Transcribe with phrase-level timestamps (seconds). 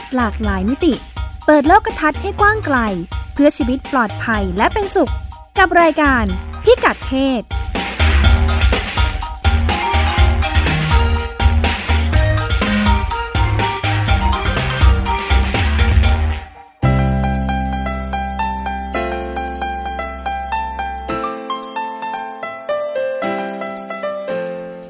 [0.00, 0.94] ศหลากหลายมิติ
[1.46, 2.78] เปิดโลกทัศน์ให้กว้างไกล
[3.34, 5.12] เพื่อชีวิตปลอดภัยและเป็นสุข
[5.58, 6.24] กับรายการ
[6.64, 7.42] พิกัดเพศ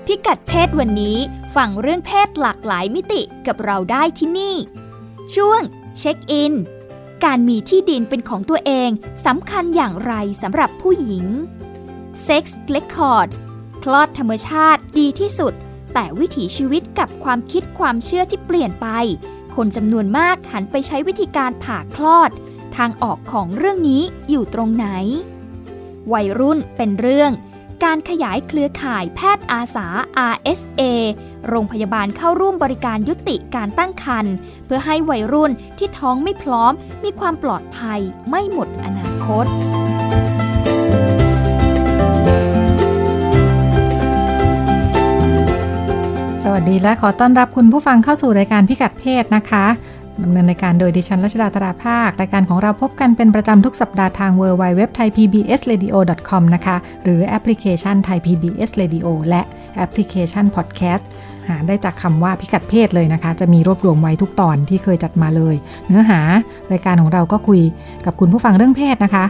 [0.07, 1.19] พิกัดเพศวันนี้
[1.57, 4.57] ฟังเรื่องเพศหลากหลายมิติกับเราได้ที่นี่
[5.35, 5.61] ช่วง
[5.99, 6.53] เช็คอิน
[7.25, 8.91] การมีที่ดินเป็นของตัวเอง
[9.27, 11.27] สำคัญอย่างไรสำหรับผู้หญิง
[12.27, 13.37] Sex Records
[13.83, 15.53] คลอดธรรมชาติดีที่สุด
[15.95, 18.89] แต่วิถีชีวิตกับความคิดความเชื่อที่เปลี่ยนไป
[19.55, 22.31] คนจำนวนมากหันไปใช้วิธีการผ่าคลอด
[22.77, 24.87] ทางออกของเรื่องนี้อยู่ตรงไหน
[26.13, 27.31] วัยรุ่นเป็นเรื่อง
[27.85, 29.87] การขยายเครือข่ายแพทย์อาสา
[30.33, 30.83] RSA
[31.49, 36.73] โรงพยาบาลเข้าร่วมบริการยุติการตั้งครรภ์เพื่อให้วัยรุ่นที่ท้องไม่พร้อม
[37.05, 39.47] มีความปลอดภัยไม่หมดอนาคต
[46.45, 49.67] สวัสดีและขอต้อนรับคุณผู้ฟังเข้าสู่รายการพิกัดเพศนะคะ
[50.23, 55.89] ดำเนินรายการโดยดิฉันรัชดาตราภาค รายการของเราพบกันเป็นประจำทุกสัปดาห์ทาง w w w t h a i p b s r a d i
[55.95, 55.97] o
[56.29, 59.43] c o m นะคะ หรือแอปพลิเคชัน Thai PBS Radio และ
[59.77, 61.05] แอปพลิเคชัน Podcast
[61.49, 65.55] หาได้จากคำว่าพิกัดเพศเลยนะคะ จะมีรวบรวมไว้ทุกตอนที่เคยจัดมาเลย
[65.87, 66.21] เนื้อหา
[66.73, 67.61] รายการของเราก็คุย
[68.05, 69.25] กับคุณผู้ฟังเรื่องเพศนะคะ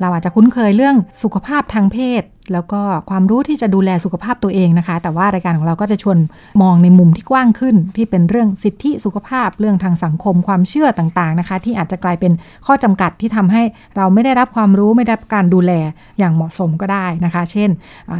[0.00, 6.18] เราอาจจะคุ้นเคยเรื่องสุขภาพทางเพศแล้วก็ความรู้ที่จะดูแลสุขภาพตัวเองนะคะ แต่ว่ารายการของเราก็จะชวน
[6.62, 12.32] มองในมุมที่กว้างขึ้น ที่เป็นเรื่องสิทธิสุขภาพเรื่องทางสังคมความเชื่อต่างๆนะคะ ที่อาจจะกลายเป็น
[12.66, 13.62] ข้อจำกัดที่ทำให้
[13.96, 15.72] เราไม่ได้รับความรู้ไม่ได้รับการดูแล
[16.18, 17.70] อย่างเหมาะสมก็ได้นะคะ เช่น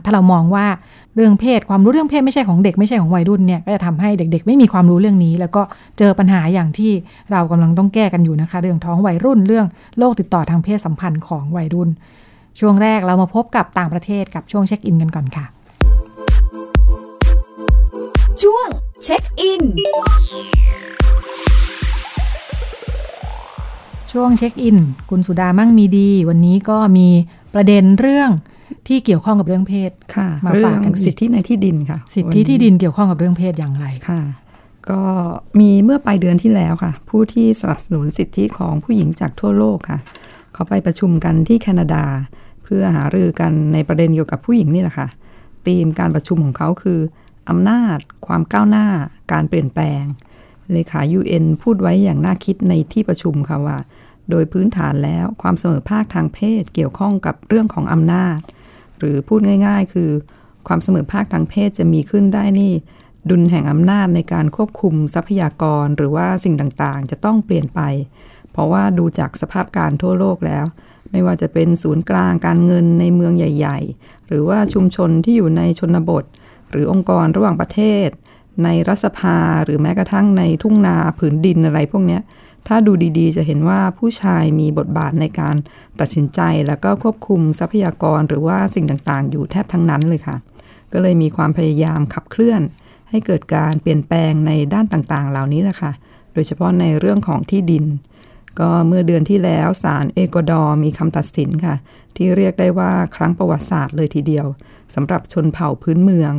[0.05, 0.67] ถ้าเรามองว่า
[1.17, 5.63] เรื่องเพศความรู้เรื่องเพศไม่ใช่ของเด็กไม่ใช่ของวัยรุ่นเนี่ยก็จะทำให้เด็ก ๆ ไม่มีความรู้เรื่องนี้ แล้วก็
[5.99, 6.93] เจอปัญหาอย่างที่
[7.33, 9.67] เรากำลังต้องแก้กันอยู่นะคะ เรื่องท้องวัยรุ่นเรื่อง
[9.99, 11.89] โรคติดต่อทางเพศสัมพันธ์ของวัยรุ่น
[12.61, 15.45] ช่วงแรกเรามาพบกับต่างประเทศกับช่วงเช็คอินกันก่อนค่ะ
[18.43, 18.67] ช่วง
[19.05, 19.63] เช็คอิน
[24.13, 24.79] ช่วงเช็คอิน
[25.11, 27.09] คุณสุดามั่งมีดี วันนี้ก็มี
[27.55, 28.31] ประเด็นเรื่อง
[28.89, 34.21] ที่เกี่ยวข้องกับเรื่องเพศค่ะ มาเรื่ฝากองกันอีกสิทธิในที่ดินค่ะ สิทธิที่ดินเกี่ยวข้องกับเรื่องเพศอย่างไรค่ะ
[34.91, 35.03] ก็
[35.61, 39.99] มีเมื่อปลายเดือนที่แล้วค่ะ ผู้ที่สนับสนุนสิทธิของผู้หญิงจากทั่วโลกค่ะ
[40.53, 42.05] เขาไปประชุมกันที่แคนาดา
[42.65, 45.09] เพื่อหารือกันในประเด็นเกี่ยวกับผู้หญิงนี่แหละค่ะ
[45.67, 47.01] ธีมการประชุมของเขาคือ
[47.49, 48.87] อำนาจ ความก้าวหน้า
[49.33, 50.03] การเปลี่ยนแปลง
[50.73, 53.79] เลขา UN พูดไว้อย่างน่าคิดในที่ประชุมค่ะว่า
[54.31, 58.39] โดยพื้นฐานแล้วความเสมอภาคทางเพศเกี่ยวข้องกับเรื่องของอำนาจ
[58.99, 60.11] หรือพูดง่าย ๆ คือ
[60.69, 62.73] ความเสมอภาคทางเพศจะมีขึ้นได้นี่
[63.31, 67.81] ดุลแห่งอำนาจในการควบคุมทรัพยากรหรือว่าสิ่งต่างๆ จะต้องเปลี่ยนไป
[68.53, 70.65] เพราะว่าดูจากสภาพการทั่วโลกแล้ว
[71.11, 76.25] ไม่ว่าจะเป็นศูนย์กลางการเงินในเมืองใหญ่ ๆ หรือว่าชุมชนที่อยู่ในชนบท
[76.71, 78.09] หรือองค์กรระหว่างประเทศ
[78.65, 82.19] ในรัฐสภาหรือแม้กระทั่งในทุ่งนาผืนดินอะไรพวกนี้
[82.69, 85.57] ถ้าดูดีๆ จะเห็นว่าผู้ชายมีบทบาทในการ
[86.01, 90.37] ตัดสินใจแล้วก็ควบคุมทรัพยากรหรือว่าสิ่งต่างๆ อยู่แทบทั้งนั้นเลยค่ะ
[90.93, 92.63] ก็เลยมีความพยายามขับเคลื่อน
[93.11, 95.93] ให้เกิดการเปลี่ยนแปลงในด้านต่างๆ เหล่านี้แหละค่ะ
[96.33, 97.85] โดยเฉพาะในเรื่องของที่ดิน
[98.61, 101.75] ก็เมื่อเดือนที่แล้วศาลเอกวาดอร์มีคำตัดสินค่ะ
[102.17, 104.47] ที่เรียกได้ว่าครั้งประวัติศาสตร์เลยทีเดียว
[104.95, 106.33] สำหรับชนเผ่าพื้นเมือง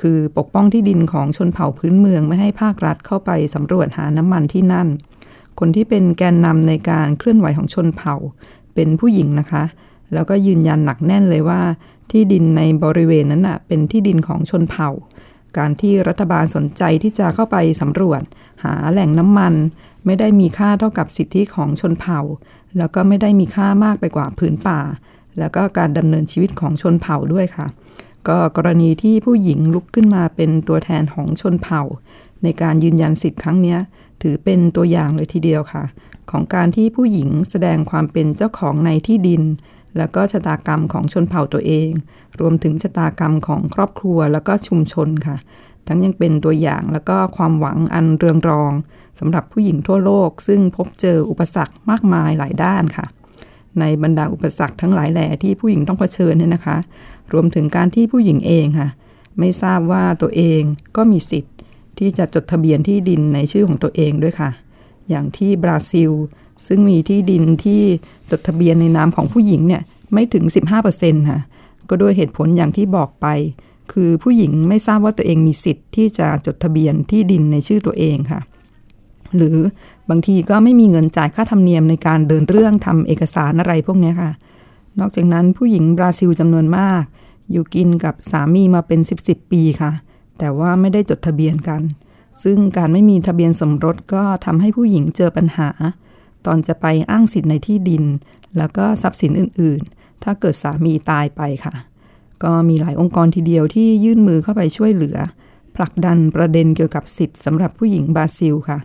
[0.00, 4.88] คือปกป้องที่ดินของชนเผ่าพื้นเมืองไม่ให้ภาครัฐเข้าไปสำรวจหาน้ำมันที่นั่น
[5.58, 8.14] คนที่เป็นแกนนำในการเคลื่อนไหวของชนเผ่า
[8.74, 9.64] เป็นผู้หญิงนะคะ
[10.12, 11.60] แล้วก็ยืนยันหนักแน่นเลยว่า
[12.10, 14.90] ที่ดินในบริเวณนั้นน่ะเป็นที่ดินของชนเผ่า
[15.58, 18.22] การที่รัฐบาลสนใจที่จะเข้าไปสำรวจ
[18.64, 19.54] หาแหล่งน้ำมัน
[20.06, 22.20] ไม่ได้มีค่าเท่ากับสิทธิของชนเผ่า
[22.78, 24.80] แล้วก็ไม่ได้มีค่ามากไปกว่าผืนป่า
[25.38, 27.66] แล้วก็การดำเนินชีวิตของชนเผ่าด้วยค่ะ
[28.28, 31.82] ก็กรณีที่ผู้หญิงลุกขึ้นมาเป็นตัวแทนของชนเผ่า
[32.42, 33.76] ในการยืนยันสิทธิ์ครั้งนี้
[34.22, 35.84] ถือเป็นตัวอย่างเลยทีเดียวค่ะ
[36.30, 39.42] ของการที่ผู้หญิงแสดงความเป็นเจ้าของในที่ดิน
[39.96, 41.90] แล้วก็ชะตากรรมของชนเผ่าตัวเอง
[42.40, 45.36] รวมถึงชะตากรรมของครอบครัวแล้วก็ชุมชนค่ะ
[45.88, 48.72] ทั้งยังเป็นตัวอย่างแล้วก็ความหวังอันเรืองรอง
[49.18, 53.06] สำหรับผู้หญิงทั่วโลก ซึ่งพบเจออุปสรรคมากมายหลายด้านค่ะ
[53.80, 56.76] ในบรรดาอุปสรรคทั้งหลายแหล่ที่ผู้หญิงต้องเผชิญเนี่ยนะคะ
[57.32, 58.88] รวมถึงการที่ผู้หญิงเองค่ะ
[59.38, 60.62] ไม่ทราบว่าตัวเอง
[60.96, 61.54] ก็มีสิทธิ์
[61.98, 64.50] ที่จะจดทะเบียนที่ดินในชื่อของตัวเองด้วยค่ะ
[65.08, 66.10] อย่างที่บราซิล
[66.66, 67.82] ซึ่งมีที่ดินที่
[68.30, 70.44] จดทะเบียนในนามของผู้หญิงเนี่ยไม่ถึง
[70.86, 71.40] 15%ค่ะ
[71.88, 73.26] ก็ด้วยเหตุผลอย่างที่บอกไป
[73.92, 78.40] คือผู้หญิงไม่ทราบว่าตัวเองมีสิทธิ์ที่จะจดทะเบียนที่ดินในชื่อตัวเองค่ะ
[79.36, 79.56] หรือ
[80.10, 84.30] บางทีก็ไม่มีเงินจ่ายค่าธรรมเนียมในการเดินเรื่องทำเอกสารอะไรพวกนี้ค่ะ
[85.00, 87.02] นอกจากนั้นผู้หญิงบราซิลจำนวนมาก
[87.50, 89.92] อยู่กินกับสามีมาเป็น 10บปีค่ะ
[90.38, 91.82] แต่ว่าไม่ได้จดทะเบียนกัน
[92.42, 95.68] ซึ่งการไม่มีทะเบียนสมรสก็ทำให้ผู้หญิงเจอปัญหา
[96.46, 98.04] ตอนจะไปอ้างสิทธิ์ในที่ดิน
[98.58, 101.74] แล้วก็ทรัพย์สินอื่นๆ ถ้าเกิดสามีตายไปค่ะ
[102.44, 105.16] ก็มีหลายองค์กรทีเดียวที่ยื่นมือเข้าไปช่วยเหลือ
[105.76, 108.78] ผลักดันประเด็นเกี่ยวกับสิทธิ์สำหรับผู้หญิงบราซิลค่ะ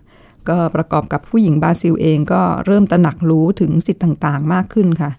[0.49, 5.11] ก็ประกอบกับผู้หญิงบราซิลเองก็เริ่มตระหนักรู้ถึงสิทธิ์ต่างๆ มากขึ้นค่ะ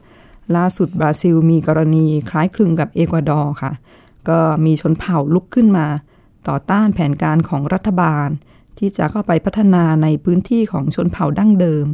[0.56, 3.73] ล่าสุดบราซิลมีกรณีคล้ายคลึงกับเอกวาดอร์ค่ะ
[4.29, 5.87] ก็มีชนเผ่าลุกขึ้นมา
[6.49, 8.29] ต่อต้านแผนการของรัฐบาล
[8.79, 11.87] ที่จะเข้าไปพัฒนาในพื้นที่ของชนเผ่าดั้งเดิม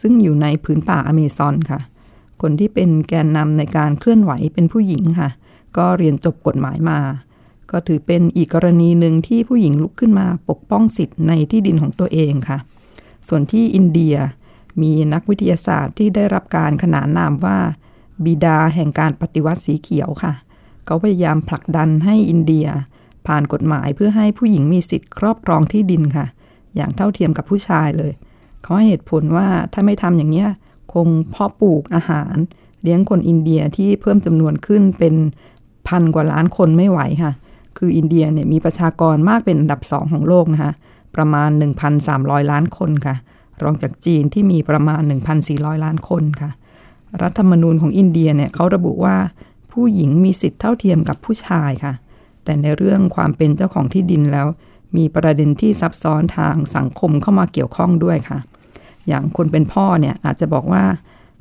[0.00, 1.80] ซึ่งอยู่ในพื้นป่าอเมซอนค่ะ
[2.42, 5.30] คนที่เป็นแกนนำในการเคลื่อนไหวเป็นผู้หญิงค่ะ
[5.76, 7.00] ก็เรียนจบกฎหมายมา
[7.70, 12.58] ก็ถือเป็นอีกกรณีหนึ่งที่ผู้หญิงลุกขึ้นมาปกป้องสิทธิ์ในที่ดินของตัวเองค่ะ
[13.28, 14.16] ส่วนที่อินเดีย
[14.82, 17.58] มีนักวิทยาศาสตร์ที่ได้รับการขนานนามว่า
[18.24, 20.32] บิดาแห่งการปฏิวัติสีเขียวค่ะ
[20.86, 22.66] เขาพยายามผลักดันให้อินเดีย
[23.26, 26.26] ผ่านกฎหมายเพื่อให้ผู้หญิงมีสิทธิ์ครอบครองที่ดินค่ะ
[26.76, 28.12] อย่างเท่าเทียมกับผู้ชายเลย
[28.62, 30.48] เขาให้เหตุผลว่าถ้าไม่ทำอย่างเนี้ย
[30.92, 32.36] คงเพาะปลูกอาหาร
[32.82, 35.14] เลี้ยงคนอินเดียที่เพิ่มจำนวนขึ้นเป็น
[35.88, 37.32] พันกว่าล้านคนไม่ไหวค่ะ
[37.78, 40.72] คืออินเดียเนี่ยมีประชากรมากเป็นอันดับสองของโลกนะคะ
[41.16, 41.50] ประมาณ
[42.00, 43.16] 1,300 ล้านคนค่ะ
[43.62, 45.00] รองจากจีนที่มีประมาณ
[45.42, 46.50] 1,400 ล้านคนค่ะ
[47.22, 49.16] รัฐธรรมนูญของอินเดียเนี่ยเขาระบุว่า
[49.72, 51.94] ผู้หญิงมีสิทธิ์เท่าเทียมกับผู้ชายค่ะ
[52.44, 54.46] แต่ในเรื่องความเป็นเจ้าของที่ดินแล้ว
[54.96, 58.38] มีประเด็นที่ซับซ้อนทางสังคมเข้ามาเกี่ยวข้องด้วยค่ะ
[59.08, 60.84] อย่างคนเป็นพ่อเนี่ยอาจจะบอกว่า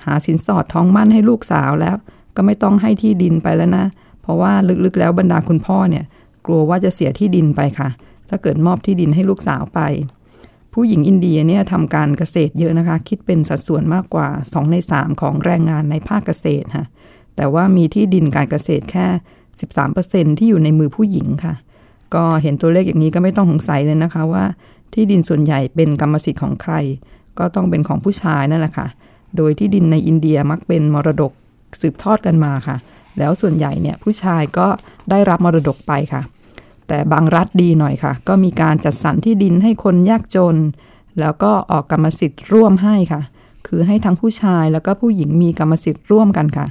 [0.05, 1.95] หาสินสอดท้องมั่นให้ลูกสาวแล้ว
[2.35, 3.85] ก็ไม่ต้องให้ที่ดินไปแล้วนะ
[4.23, 4.53] เพราะว่า
[4.85, 6.05] ลึกๆแล้วบรรดาคุณพ่อเนี่ย
[6.45, 7.89] กลัวว่าจะเสียที่ดินไปค่ะ
[8.29, 9.79] ถ้าเกิดมอบที่ดินให้ลูกสาวไป
[10.73, 16.85] ผู้หญิงอินเดียเนี่ยทำการเกษตรเยอะนะคะ คิดเป็นสัดส่วนมากกว่า 2 ใน 3 ของแรงงานในภาคเกษตรค่ะ
[17.35, 19.05] แต่ว่ามีที่ดินการเกษตรแค่
[19.73, 21.53] 13%ที่อยู่ในมือผู้หญิงค่ะ
[22.13, 24.45] ก็เห็นตัวเลขอย่างนี้ก็ไม่ต้องสงสัยเลยนะคะว่า
[24.93, 26.73] ที่ดินส่วนใหญ่เป็นกรรมสิทธิ์ของใคร
[27.39, 28.87] ก็ต้องเป็นของผู้ชายนั่นแหละค่ะ
[29.37, 31.31] โดยที่ดินในอินเดียมักเป็นมรดก
[31.81, 32.77] สืบทอดกันมาค่ะ
[33.19, 34.67] แล้วส่วนใหญ่เนี่ยผู้ชายก็
[35.09, 36.21] ได้รับมรดกไปค่ะ
[36.87, 40.55] แต่บางรัฐดีหน่อยค่ะ ก็มีการจัดสรรที่ดินให้คนยากจน
[41.19, 43.21] แล้วก็ออกกรรมสิทธิ์ร่วมให้ค่ะ
[43.67, 46.67] คือให้ทั้งผู้ชายแล้วก็ผู้หญิงมีกรรมสิทธิ์ร่วมกันค่ะ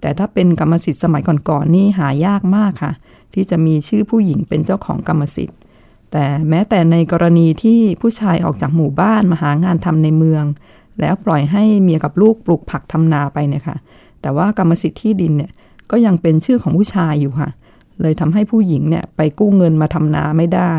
[0.00, 2.92] แต่ถ้าเป็นกรรมสิทธิ์สมัยก่อนๆนี่หายากมากค่ะ
[3.34, 5.58] ที่จะมีชื่อผู้หญิงเป็นเจ้าของกรรมสิทธิ์
[6.12, 10.44] แต่แม้แต่ในกรณีที่ผู้ชายออกจากหมู่บ้านมาหางานทำในเมือง
[11.00, 13.76] แล้วปล่อยให้เมียกับลูกปลูกผักทำนาไปเนี่ยค่ะ
[14.20, 15.50] แต่ว่ากรรมสิทธิ์ที่ดินเนี่ย
[15.90, 17.50] ก็ยังเป็นชื่อของผู้ชายอยู่ค่ะ
[18.00, 20.74] เลยทำให้ผู้หญิงเนี่ยไปกู้เงินมาทำนาไม่ได้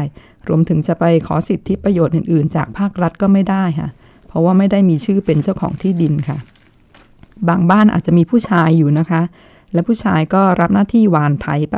[0.48, 3.90] รวมถึงจะไปขอสิทธิประโยชน์อื่นๆ จากภาครัฐก็ไม่ได้ค่ะ
[4.28, 6.38] เพราะว่าไม่ได้มีชื่อเป็นเจ้าของที่ดินค่ะ
[7.50, 9.22] บางบ้านอาจจะมีผู้ชายอยู่นะคะ
[9.74, 11.78] และผู้ชายก็รับหน้าที่หวานไถไป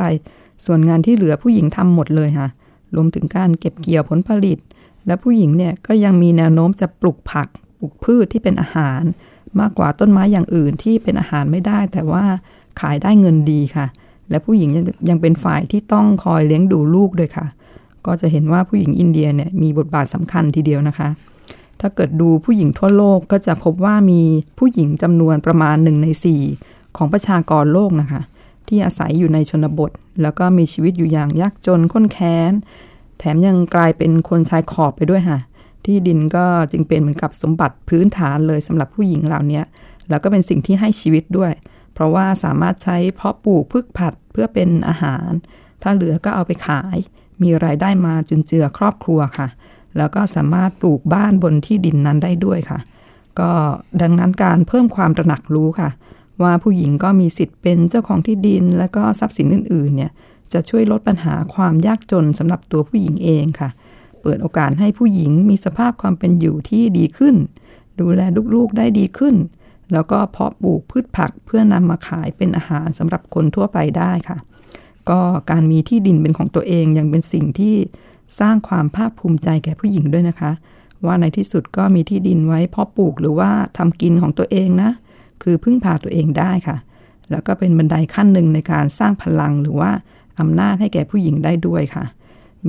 [0.65, 2.49] ส่วนงานที่เหลือผู้หญิงทำหมดเลยค่ะ
[2.95, 4.57] รวมถึงการเก็บเกี่ยวผลผลิต
[5.07, 7.47] และผู้หญิงเนี่ยก็ยังมีแนวโน้มจะปลูกผัก
[7.79, 9.01] ปลูกพืชที่เป็นอาหาร
[9.59, 12.25] มากกว่าต้นไม้อย่างอื่นที่เป็นอาหารไม่ได้ แต่ว่า
[12.79, 13.85] ขายได้เงินดีค่ะ
[14.29, 14.69] และผู้หญิง
[15.09, 17.45] ยังเป็นฝ่ายที่ต้องคอยเลี้ยงดูลูกด้วยค่ะ
[18.05, 21.09] ก็จะเห็นว่าผู้หญิงอินเดียเนี่ยมีบทบาทสำคัญทีเดียวนะคะ
[21.81, 24.21] ถ้าเกิดดูผู้หญิงทั่วโลกก็จะพบว่ามี
[24.57, 26.41] ผู้หญิงจำนวนประมาณหนึ่งในสี่
[26.97, 28.21] ของประชากรโลกนะคะ
[28.67, 32.51] ที่อาศัยอยู่ในชนบท แล้วก็มีชีวิตอยู่อย่างยากจนข้นแค้น
[33.17, 35.39] แถมยังกลายเป็นคนชายขอบไปด้วยค่ะ
[35.85, 39.61] ที่ดินก็จึงเป็นเหมือนกับสมบัติพื้นฐานเลยสำหรับผู้หญิงเหล่านี้
[40.09, 41.51] แล้วก็เป็นสิ่งที่ให้ชีวิตด้วย
[41.99, 45.29] เพราะว่าสามารถใช้เพาะปลูกพืชผัดเพื่อเป็นอาหาร
[45.81, 46.97] ถ้าเหลือก็เอาไปขาย
[47.41, 49.47] มีรายได้มาจุนเจือครอบครัวค่ะ
[49.97, 52.79] แล้วก็สามารถปลูกบ้านบนที่ดินนั้นได้ด้วยค่ะ
[53.39, 53.51] ก็
[54.01, 55.89] ดังนั้นการเพิ่มความตระหนักรู้ค่ะ
[56.43, 60.11] ว่าผู้หญิงก็มีสิทธิ์เป็นเจ้าของที่ดิน และก็ทรัพย์สินอื่นๆเนี่ย
[60.53, 63.69] จะช่วยลดปัญหาความยากจนสำหรับตัวผู้หญิงเองค่ะ
[64.21, 67.35] เปิดโอกาสให้ผู้หญิงมีสภาพความเป็นอยู่ที่ดีขึ้น
[67.99, 68.21] ดูแล
[68.55, 69.35] ลูกๆได้ดีขึ้น
[69.93, 74.37] แล้วก็เพาะปลูกพืชผักเพื่อนำมาขายเป็นอาหารสำหรับคนทั่วไปได้ค่ะ
[75.09, 75.19] ก็
[75.51, 77.75] การมีที่ดินเป็นของตัวเองยังเป็นสิ่งที่
[78.39, 80.51] สร้างความภาคภูมิใจแก่ผู้หญิงด้วยนะคะ
[81.05, 84.91] ว่าในที่สุดก็มีที่ดินไว้เพาะปลูกหรือว่าทำกินของตัวเองนะ
[85.43, 86.77] คือพึ่งพาตัวเองได้ค่ะ
[87.31, 89.91] แล้วก็เป็นบันไดขั้นหนึ่งในการสร้างพลังหรือว่า
[90.39, 92.05] อำนาจให้แก่ผู้หญิงได้ด้วยค่ะ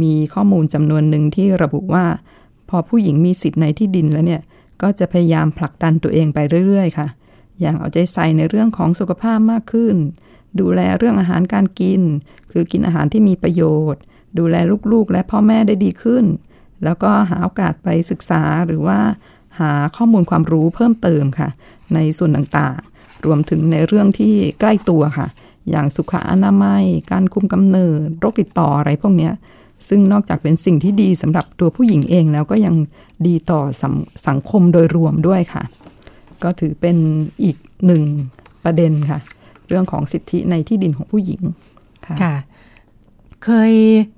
[0.02, 2.04] มีข้อมูลจำนวนหนึ่งที่ระบุว่า
[2.68, 4.40] พอผู้หญิงมีสิทธิ์ในที่ดินแล้วเนี่ย
[4.82, 7.08] ก็จะพยายามผลักดันตัวเองไปเรื่อย ๆ ค่ะ
[7.60, 9.96] อย่างเอาใจใส่ในเรื่องของสุขภาพมากขึ้น
[10.60, 12.02] ดูแลเรื่องอาหารการกิน
[12.52, 14.00] คือกินอาหารที่มีประโยชน์
[14.38, 14.56] ดูแล
[14.92, 16.24] ลูกๆ และพ่อแม่ได้ดีขึ้น
[16.84, 18.98] แล้วก็หาโอกาสไปศึกษาหรือว่า
[19.60, 21.48] หาข้อมูลความรู้เพิ่มเติมค่ะ
[21.94, 25.26] ในส่วนต่างๆ รวมถึงในเรื่องที่ใกล้ตัวค่ะ
[25.70, 29.32] อย่างสุขอนามัย การคุมกำเนิด โรคติดต่ออะไรพวกเนี้ย
[29.88, 32.74] ซึ่งนอกจากเป็นสิ่งที่ดีสำหรับตัวผู้หญิงเองแล้วก็ยัง
[33.26, 33.84] ดีต่อส
[34.26, 35.62] สังคมโดยรวมด้วยค่ะ
[36.42, 36.96] ก็ถือเป็น
[37.42, 37.56] อีก
[37.86, 38.02] หนึ่ง
[38.64, 39.20] ประเด็นค่ะ
[39.68, 41.42] เรื่องของสิทธิในที่ดินของผู้หญิง
[42.06, 42.34] ค่ะค่ะ
[43.44, 43.72] เคย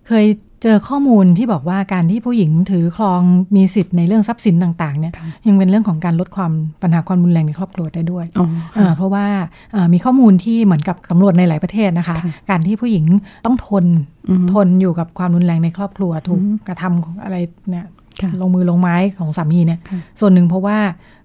[0.08, 0.26] เคย
[0.62, 3.20] เจอข้อมูลที่บอกว่าการที่ผู้หญิงถือครอง
[3.56, 6.52] มีสิทธิ์ในเรื่องทรัพย์สินต่างๆเนี่ยค่ะยังเป็นเรื่องของการลดความ
[6.82, 9.26] ปัญหาความรุนแรงในครอบครัวได้ด้วยอ๋อเอ่อเพราะว่า
[9.72, 13.04] เอ่อมีข้อมูลที่เหมือนกับสำรวจในหลายประเทศนะคะค่ะการที่ผู้หญิง
[13.46, 13.84] ต้องทน
[14.28, 17.36] อืมทนอยู่กับความรุนแรงในครอบครัวถูกอืมกระทำของอะไร
[17.70, 17.86] เนี่ย
[18.22, 20.78] ค่ะลงมือลงไม้ของสามีเนี่ยค่ะส่วนหนึ่งเพราะว่า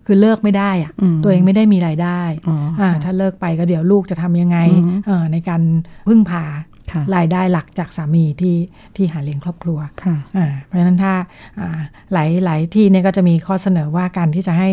[0.06, 5.62] คือเลิกไม่ได้อะอืมตัวเองไม่ได้มีรายได้อ๋ออ่อ่าถ้าเลิกไปก็เดี๋ยวลูกจะทำยังไงอืมเอ่อในการ
[6.08, 6.76] พึ่งพาค่ะ
[7.15, 8.56] รายได้หลักจากสามีที่
[8.96, 11.13] ที่หาเลี้ยงครอบครัวค่ะอ่าเพราะฉะนั้นถ้า
[11.60, 11.79] อ่า
[12.13, 14.70] หลายหลายที่เนี่ยก็จะมีข้อเสนอว่าการที่จะให้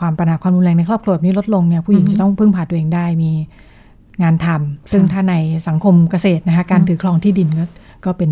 [0.00, 3.32] ความปัญหาความรุนแรงในครอบครัวแบบนี้ลดลงเนี่ยผู้หญิงอือฮึจะต้องพึ่งพาตัวเองได้มี
[4.22, 5.34] งานทำซึ่งถ้าใน
[5.68, 7.64] สังคมเกษตรนะคะการถือครองที่ดินก็
[8.04, 8.30] ก็เป็น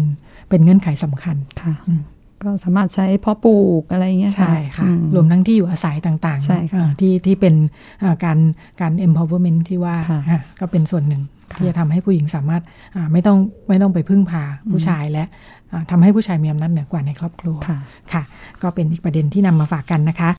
[0.49, 2.03] เป็นเงื่อนไขสำคัญค่ะอืม
[2.43, 7.55] ก็สามารถใช้เพาะปลูกอะไรเงี้ยใช่ค่ะอืมรวมทั้งที่อยู่อาศัยต่างๆใช่ค่ะอ่าที่ที่เป็น
[8.03, 8.39] อ่าการ
[8.81, 12.63] การ empowerment ที่ว่าค่ะอะก็เป็นส่วนหนึ่งค่ะที่จะทำให้ผู้หญิงสามารถ
[12.95, 13.39] อ่าไม่ต้อง
[13.69, 15.25] ไม่ต้องไปพึ่งพาผู้ชายและ
[15.73, 17.79] อ่าทำให้ผู้ชายมีอำนาจเหนือกว่าในครอบครัวค่ะ
[18.13, 18.23] ค่ะ
[18.63, 20.31] ก็เป็นอีกประเด็นที่นำมาฝากกันนะคะ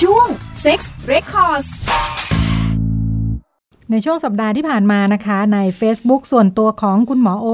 [0.00, 0.28] ช่วง
[0.64, 0.80] Sex
[1.12, 1.68] Records
[3.90, 7.46] ในช่วงสัปดาห์ที่ผ่านมานะคะ ใน Facebook ส่วนตัวของคุณหมอโอ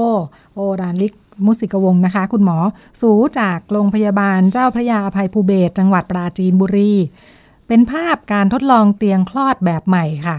[0.55, 1.13] โอรานลิก
[1.45, 2.57] มุสิกวงนะคะ คุณหมอ
[3.01, 6.93] สูจากโรงพยาบาลเจ้าพระยาอภัยภูเบศจังหวัดปราจีนบุรี
[7.67, 10.37] เป็นภาพการทดลองเตียงคลอดแบบใหม่ค่ะ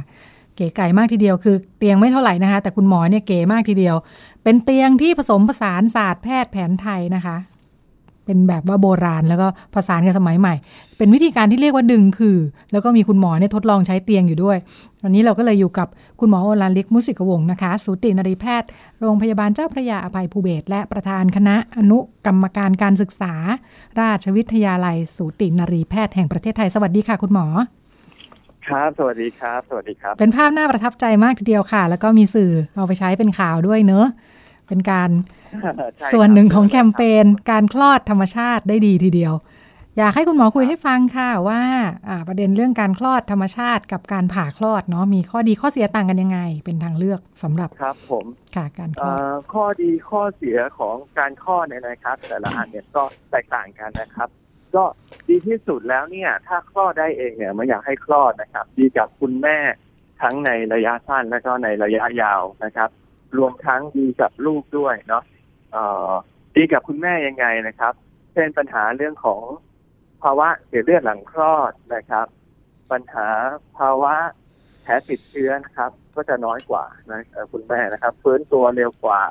[0.56, 3.96] เก๋ไก่มากทีเดียวคือเตียงไม่เท่าไหร่นะคะ แต่คุณหมอเนี่ยเก๋มากทีเดียว
[4.42, 7.36] เป็นเตียงที่ผสมผสานศาสตร์แพทย์แผนไทยนะคะ
[8.24, 10.54] เป็นแบบว่าโบราณ แล้วก็ผสานกับสมัยใหม่
[10.98, 12.36] เป็นวิธีการที่เรียกว่าดึงคือ
[12.72, 14.58] แล้วก็มีคุณหมอเนี่ยทดลองใช้เตียงอยู่ด้วย
[15.02, 15.88] วันนี้เราก็เลยอยู่กับ
[16.20, 18.68] คุณหมอโอลานลิกมุสิกวงศ์นะคะ สูตินรีแพทย์
[19.00, 23.34] โรงพยาบาลเจ้าพระยาอภัยภูเบศรและประธานคณะอนุกรรมการการศึกษา
[24.00, 27.46] ราชวิทยาลัย สูตินรีแพทย์แห่งประเทศไทยสวัสดีค่ะ คุณหมอ
[28.68, 34.06] ครับ สวัสดีครับ สวัสดีครับ เป็นภาพน่าประทับใจมากทีเดียวค่ะ แล้วก็มีสื่อเอาไปใช้เป็นข่าวด้วยเนอะ
[34.68, 35.39] เป็นการใช่
[36.12, 39.34] ส่วนหนึ่งของรับแคมเปญการคลอดธรรมชาติได้ดีทีเดียว
[39.98, 41.62] อยากให้คุณหมอคุยให้ฟังค่ะว่า
[42.08, 48.24] อ่าประเด็นเรื่องการคลอดธรรมชาติกับการผ่าคลอดเนาะมีข้อดีข้อเสียต่างกันยังไง เป็นทางเลือกสำหรับครับผม
[48.56, 54.28] ค่ะการคลเอ่อดอข้อดีข้อเสียของการคลอดเนี่ยนะครับ แต่ละอันเนี่ยก็แตกต่างกันนะครับ
[54.74, 54.84] ก็
[55.28, 59.58] ดีที่สุดแล้วเนี่ย ถ้าคลอดได้เองเนี่ยไม่อยากให้คลอดนะครับ ดีกับคุณแม่
[60.22, 62.90] ทั้งในระยะสั้นและก็ในระยะยาวนะครับ
[63.38, 65.39] รวมทั้งดีกับลูกด้วยเนาะเอ่อ
[66.54, 67.94] ดีกับคุณแม่ยังไงนะครับ
[68.32, 69.42] เช่นปัญหาเรื่องของ
[70.22, 72.26] ภาวะเสียเลือดหลังคลอดนะครับ
[72.90, 73.26] ปัญหา
[73.78, 74.14] ภาวะ
[74.82, 77.20] แผลติดเชื้อนะครับ ก็จะน้อยกว่านะ
[77.52, 79.22] คุณแม่นะครับฟื้นตัวเร็วกว่า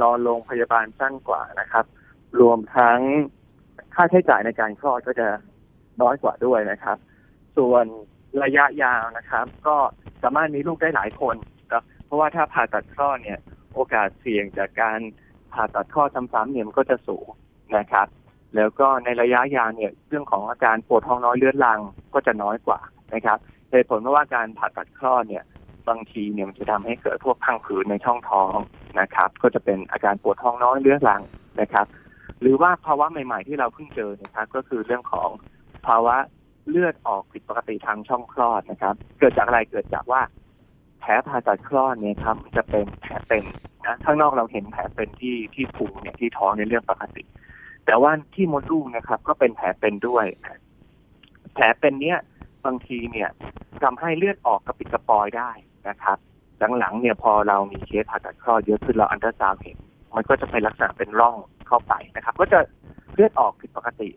[0.00, 1.84] นอนโรงพยาบาลสั้นกว่านะครับ
[2.40, 3.00] รวมทั้ง
[3.94, 5.28] ค่าใช้จ่ายในการคลอดก็จะ
[6.02, 6.96] น้อยกว่าด้วยนะครับ
[7.56, 7.84] ส่วน
[8.42, 9.76] ระยะยาวนะครับ ก็
[10.22, 11.36] สามารถมีลูกได้หลายคน
[11.72, 13.40] นะเพราะว่าถ้าผ่าตัดคลอดเนี่ย
[13.74, 14.98] โอกาสเสี่ยงจากการ
[15.56, 17.26] ผ่าตัดคลอดซ้ำๆเนี่ยมันก็จะสูง
[17.76, 18.06] นะครับ
[18.56, 21.80] แล้วก็ในระยะยาวเนี่ยเรื่องของอาการปวดท้องน้อยเลือดลัง
[22.14, 22.80] ก็จะน้อยกว่า
[23.14, 23.38] นะครับ
[23.70, 25.44] เหตุผลเพราะว่าการผ่าตัดคลอดเนี่ย
[25.88, 28.56] บางทีเนี่ยมันจะทำให้เกิดพวกพังผืดในช่องท้อง
[29.00, 31.22] นะครับ ก็จะเป็นอาการปวดท้องน้อยเลือดลัง
[31.60, 31.86] นะครับ
[32.40, 35.28] หรือว่าภาวะใหม่ ๆ ที่เราเพิ่งเจอนะครับก็คือเรื่องของ
[35.86, 36.16] ภาวะ
[36.68, 40.20] เลือดออกผิดปกติทางช่องคลอดนะครับ เกิดจากอะไรเกิดจากว่า
[41.06, 43.44] ผลผ่าตัดคลอดเนี่ยครับจะเป็นแผลเป็น
[43.86, 47.22] นะข้างนอกเราเห็นแผลเป็นที่ที่พุงเนี่ยที่ท้องในเรื่องปกติ
[47.86, 50.24] แต่ว่าที่มดลูกนะครับ ก็เป็นแผลเป็นด้วย
[51.54, 52.18] แผลเป็นเนี้ย
[52.64, 53.28] บางทีเนี่ย
[53.82, 55.50] ทำให้เลือดออกกระปิดกระปอยได้
[55.88, 56.18] นะครับ
[56.78, 59.78] หลังๆเนี่ยพอเรามีเคสผ่าตัดคลอดเยอะขึ้นเราอันตราซาวเห็น
[60.16, 61.36] มันก็จะเป็นลักษณะเป็นร่อง
[61.66, 62.58] เข้าไปนะครับ ก็จะ
[63.14, 64.08] เลือดออกผิดปกติ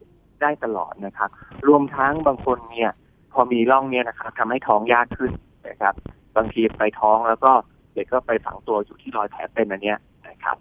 [0.42, 1.30] ได้ตลอดนะครับ
[1.68, 2.92] รวมทั้งบางคนเนี่ย
[3.34, 5.32] พอมีร่องเนี่ยนะครับทำให้ท้องยากขึ้น
[5.70, 5.96] นะครับ
[6.38, 7.52] บางทีไปท้องแล้วก็
[7.94, 9.98] เด็กก็ไปฝังตัวอยู่ที่รอยแผลเป็นอันเนี้ย
[10.30, 10.58] นะครับ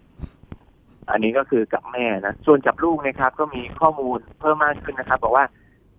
[1.11, 5.45] อันนี้ก็คือกับแม่นะส่วนกับลูกนะครับ ก็มีข้อมูลเพิ่มมากขึ้นนะครับบอกว่า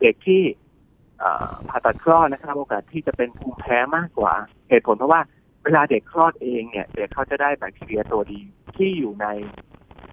[0.01, 0.43] เด็กที่
[1.69, 4.35] ผ่าตัดคลอดนะครับ โอกาสที่จะเป็นภูมิแพ้มากกว่า
[4.69, 5.21] เหตุผลเพราะว่า
[5.65, 8.41] เวลาเด็กคลอดเองเนี่ย เด็กเขาจะได้แบคทีเรียตัวดี
[8.77, 9.27] ที่อยู่ใน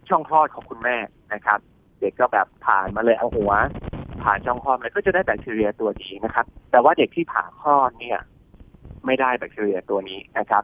[0.10, 0.98] ช่องคลอดของคุณแม่
[1.34, 1.60] นะครับ
[2.00, 3.52] เด็กก็แบบผ่านมาเลยเอาหัว
[4.24, 8.20] ผ่านช่องคลอดมาก็จะได้แบคทีเรียตัวดีนะครับ แต่ว่าเด็กที่ผ่าคลอดเนี่ย
[9.08, 10.64] ไม่ได้แบคทีเรียตัวนี้นะครับ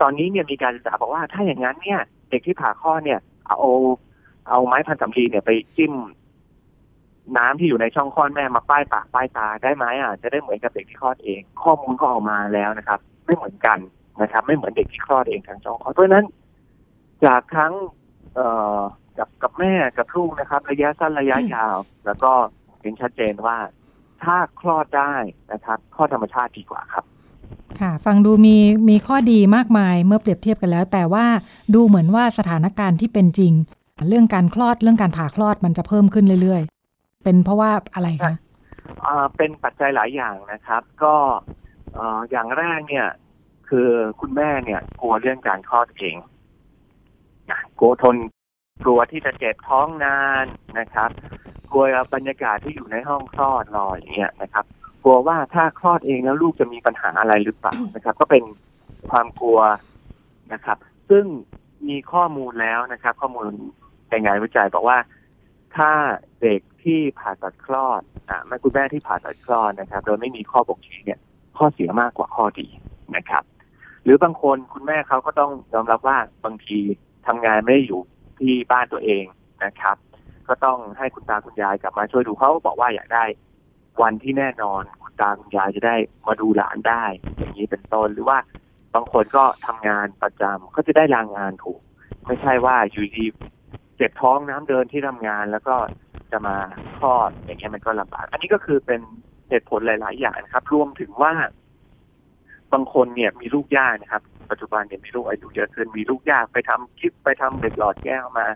[0.00, 3.58] ตอนนี้เนี่ยมีการศึกษาบอกว่าถ้าอย่างนั้นเนี่ย เด็กที่ผ่าคลอเนี่ย เอา
[4.48, 5.94] เอาไม้พันสำลีเนี่ยไปจิ้ม
[7.38, 13.78] น้ำที่อยู่ในช่องคลอดแม่มาป้ายปากป้ายตาได้ไหมอะจะได้เหมือนกับเด็กที่คลอดเอง ข้อมูลก็ออกมาแล้วนะครับ ไม่เหมือนกัน
[14.22, 16.26] นะครับ ไม่เหมือนเด็กที่คลอดเองทางช่องคลอดเพราะฉะนั้น
[17.24, 17.72] จากทั้ง
[18.34, 18.46] เอ่
[18.78, 18.80] อ
[19.18, 22.32] กับกับแม่กับลูกนะครับ ระยะสั้นระยะยาว แล้วก็
[22.80, 23.58] เห็นชัดเจนว่า
[24.22, 25.14] ถ้าคลอดได้
[25.52, 27.04] นะครับคลอดธรรมชาติดีกว่าครับ
[27.82, 28.56] ค่ะ ฟังดูมี
[28.88, 31.26] มีข้อดีมากมายเมื่อเปรียบเทียบกันแล้ว แต่ว่า
[31.74, 33.52] ดูเหมือนว่าสถานการณ์ที่เป็นจริง
[34.08, 38.34] เรื่องการคลอดเรื่องการผ่าคลอดมันจะเพิ่มขึ้นเรื่อยๆ เป็นเพราะว่าอะไรคะ
[39.36, 41.14] เป็นปัจจัยหลายอย่างนะครับ ก็
[42.30, 43.08] อย่างแรกเนี่ย
[43.68, 43.88] คือ
[44.20, 46.16] คุณแม่เนี่ย กลัวเรื่องการคลอดเอง
[47.78, 48.16] กลัวทน
[48.84, 50.46] กลัวที่จะเจ็บท้องนาน
[50.78, 51.10] นะครับ
[51.72, 51.84] กลัว
[52.14, 54.64] บรรยากาศที่อยู่ในห้องคลอดรออย่างเงี้ยนะครับ
[55.04, 58.42] กลัวว่าถ้าคลอดเองแล้วลูกจะมีปัญหาอะไรหรือเปล่านะครับ ก็เป็น
[59.10, 59.60] ความกลัว
[60.52, 60.78] นะครับ
[61.10, 61.24] ซึ่ง
[61.88, 63.46] มีข้อมูลแล้วนะครับ ข้อมูล
[64.10, 64.98] ในงานวิจัยบอกว่า
[65.76, 65.90] ถ้า
[66.40, 71.20] เด็กที่ผ่าตัดคลอดอ่าแม่คุณแม่ที่ผ่าตัดคลอดนะครับ โดยไม่มีข้อบ่งชี้เนี่ย
[71.56, 72.68] ข้อเสียมากกว่าข้อดี
[73.16, 73.42] นะครับ
[74.04, 76.78] หรือบางคนคุณแม่เขาก็ต้องยอมรับว่าบางที
[77.26, 78.00] ทำงานไม่ได้อยู่
[78.38, 79.24] ที่บ้านตัวเอง
[79.64, 79.96] นะครับ
[80.48, 83.24] ก็ต้องให้คุณตาคุณยายกลับมาช่วยดูเขาบอกว่าอยากได้
[84.00, 85.96] วันที่แน่นอนคุณตาคุณยายจะได้
[86.26, 87.04] มาดูหลานได้
[87.38, 88.38] อย่างนี้เป็นต้นหรือว่า
[88.94, 91.80] บางคนก็ทำงานประจำก็จะได้ลางงานถูก
[92.26, 93.26] ไม่ใช่ว่าอยู่ดี
[93.96, 95.76] เจ็บท้องน้ำเดินที่ทำงานแล้วก็
[96.30, 96.56] จะมา
[96.98, 99.00] คลอดอย่างเงี้ยมันก็ลำบาก อันนี้ก็คือเป็น
[99.48, 101.32] เหตุผลหลาย ๆ อย่างนะครับ รวมถึงว่า
[102.72, 108.46] บางคนเนี่ยมีลูกยากนะครับ ปัจจุบันเนี่ยมีลูกอายุเยอะขึ้นมีลูกยากไปทำคลิปไปทำเด็กหลอดแก้วมา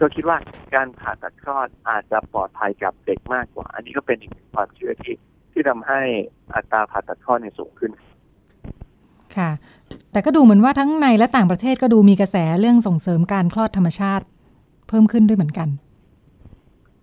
[0.00, 0.38] ก็คิดว่า
[0.74, 5.16] การผ่าตัดคลอดอาจจะปลอดภัยกับเด็กมากกว่า อันนี้ก็เป็นอีกหนึ่งความเชื่อที่
[5.52, 6.00] ที่ทำให้
[6.54, 7.90] อัตราผ่าตัดคลอดเนี่ยสูงขึ้น
[9.36, 9.50] ค่ะ
[10.12, 14.24] แต่ก็ดูเหมือนว่าทั้งในและต่างประเทศก็ดูมีกระแสเรื่องส่งเสริมการคลอดธรรมชาติ
[14.88, 15.68] เพิ่มขึ้นด้วยเหมือนกัน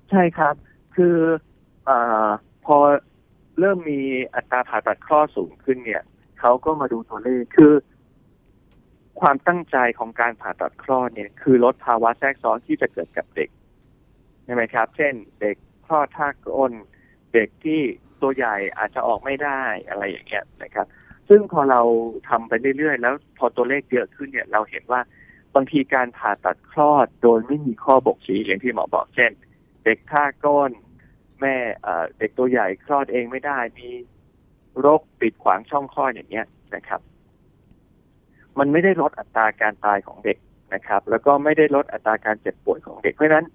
[0.09, 0.55] ใช่ครับ
[0.95, 1.15] คือ
[1.87, 2.29] อา
[2.65, 2.77] พอ
[3.59, 3.99] เริ่มมี
[4.35, 6.03] อัตราผ่าตัดคลอดสูงขึ้นเนี่ย
[6.39, 7.71] เขาก็มาดูตัวเลขคือ
[9.19, 13.49] ความตั้งใจของการผ่าตัดคลอดเนี่ย คือลดภาวะแทรกซ้อนที่จะเกิดกับเด็ก
[14.45, 16.73] ใช่ไหมครับ เช่น เด็กคลอดท่าก้น
[17.33, 17.81] เด็กที่
[18.21, 20.87] ตัวใหญ่อาจจะออกไม่ได้อะไรอย่างเงี้ยนะครับ
[21.29, 21.81] ซึ่งพอเรา
[22.29, 25.01] ทำไปเรื่อยๆ แล้วพอตัวเลขเยอะขึ้นเนี่ย เราเห็นว่า
[25.55, 29.31] บางทีการผ่าตัดคลอดโดยไม่มีข้อบ่งชี้อย่างที่หมอบอกเช่น
[29.85, 30.71] เด็กท่าก้น
[31.41, 31.55] แม่
[32.19, 33.89] เด็กตัวใหญ่คลอดเองไม่ได้มี
[34.79, 36.45] โรคปิดขวางช่องคลอดอย่างเงี้ย
[36.75, 37.01] นะครับ
[38.59, 40.37] มันไม่ได้ลดอัตราการตายของเด็ก
[40.73, 43.45] นะครับ แล้วก็ไม่ได้ลดอัตราการเจ็บป่วยของเด็กเพราะฉะนั้น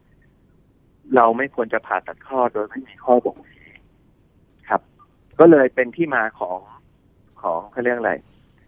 [1.14, 3.70] เราไม่ควรจะผ่าตัดคลอดโดยไม่มีข้อบ่งชี้
[4.68, 4.80] ครับ
[5.40, 6.60] ก็เลยเป็นที่มาของ
[7.42, 8.12] ของเขาเรียกอะไร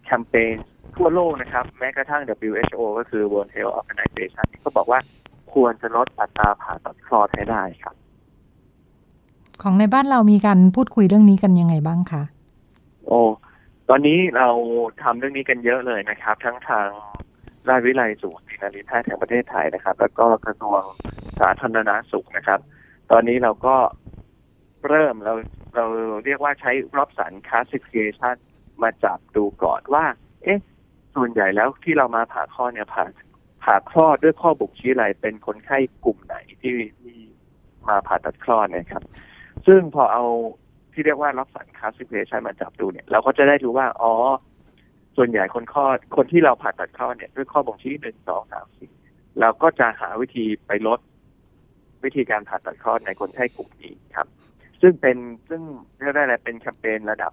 [0.05, 0.57] แคมเปญ
[0.97, 5.01] ทั่วโลกนะครับ แม้กระทั่ง WHO ก็คือ World Health Organization ก็บอกว่า
[5.55, 7.95] ควรจะลดอัตราผ่าตัดคลอดให้ได้ครับ
[9.63, 12.23] ของในบ้านเรามีการพูดคุยเรื่องนี้กันยังไงบ้างคะ
[13.07, 13.21] โอ้
[13.93, 14.49] ตอนนี้เรา
[15.03, 16.89] ทำเรื่องนี้กันเยอะเลยนะครับ ทั้งทาง
[17.69, 20.81] ราชวิทยาลัยสูตินรีแพทย์แห่งประเทศไทยนะครับ แล้วก็กระทรวง
[21.41, 22.61] สาธารณสุขนะครับ
[23.11, 23.77] ตอนนี้เราก็
[24.89, 25.35] เริ่มเรา
[25.77, 25.87] เรา
[26.25, 28.37] เรียกว่าใช้รอบสัน classification
[28.83, 30.05] มาจับดูก่อนว่า
[30.43, 30.59] เอ๊ะ
[31.15, 33.05] ส่วนใหญ่แล้วที่เรามาผ่าคลอเนี่ยผ่า
[33.65, 37.17] ผ่าคลอดด้วยข้อบ่งชี้อะไรเป็นคนไข้กลุ่มไหนที่ที่
[37.89, 39.05] มาผ่าตัดคลอดนะครับ
[39.67, 40.25] ซึ่งพอเอา
[41.01, 44.13] ที่เรียกว่ารับสันคาสิเคชันมาจับดูเนี่ย เราก็จะได้รู้ว่า อ๋อ
[45.17, 48.93] ส่วนใหญ่คนคลอด คนที่เราผ่าตัดคลอดเนี่ยด้วยข้อบ่งชี้หนึ่งสองสามสี่
[49.41, 51.01] เราก็จะหาวิธีไปลด
[52.05, 54.27] วิธีการผ่าตัดคลอดในคนไข้กลุ่มนี้ครับ
[54.81, 55.17] ซึ่งเป็น
[55.49, 55.63] ซึ่ง
[56.01, 57.33] เรียกได้อะไรเป็นแคมเปญระดับ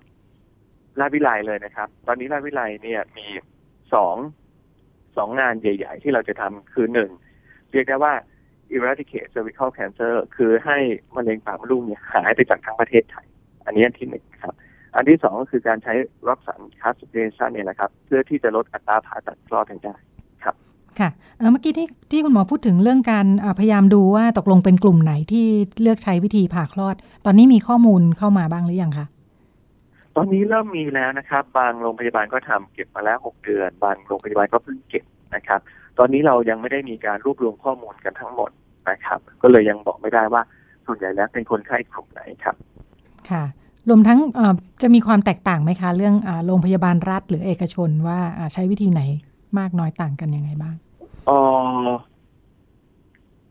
[0.99, 3.27] ราชวิไลเลยนะครับ ตอนนี้ราชวิไลเนี่ยมี
[3.93, 4.15] สอง
[5.17, 7.11] สองงานใหญ่ ๆ ที่เราจะทำคือหนึ่ง
[7.71, 8.13] เรียกได้ว่า
[8.75, 10.77] eradicate cervical cancer คือให้
[11.15, 13.27] มะเร็งปากมดลูกเนี่ยหายไปจากทั้งประเทศไทย
[13.67, 14.53] อันนี้อันที่หนึ่งครับ
[14.95, 15.93] อันที่สองก็คือการใช้
[16.29, 19.95] รักษา classification เนี่ยนะครับ เพื่อที่จะลดอัตราผ่าตัดคลอดให้ได้
[20.99, 25.45] ค่ะเอ่อเมื่อกี้ที่ที่คุณหมอพูดถึงเรื่องการอ่าพยายามดูว่าตกลงเป็นกลุ่มไหนที่
[25.81, 29.05] เลือกใช้วิธีผ่าคลอด ตอนนี้มีข้อมูลเข้ามาบ้างหรือยังคะ
[30.15, 35.59] ตอนนี้เริ่มมีแล้วนะครับ บางโรงพยาบาลก็ทำเก็บมาแล้วหกเดือน บางโรงพยาบาลก็เพิ่งเก็บนะครับ
[35.99, 38.51] ตอนนี้เรายังไม่ได้มีการรวบรวมข้อมูลกันทั้งหมด
[38.89, 40.41] นะครับ ก็เลยยังบอกไม่ได้ว่า
[40.85, 42.55] ส่วนใหญ่แล้วเป็นคนไข้กลุ่มไหนครับ
[43.31, 43.43] ค่ะ
[43.89, 49.01] รวมทั้งเอ่อจะมีความแตกต่างไหมคะ เรื่องอาโรงพยาบาลรัฐหรือเอกชนว่าอ่าใช้วิธีไหน
[49.59, 50.75] มากน้อยต่างกันยังไงบ้าง
[51.25, 51.31] เอ
[51.85, 51.87] อ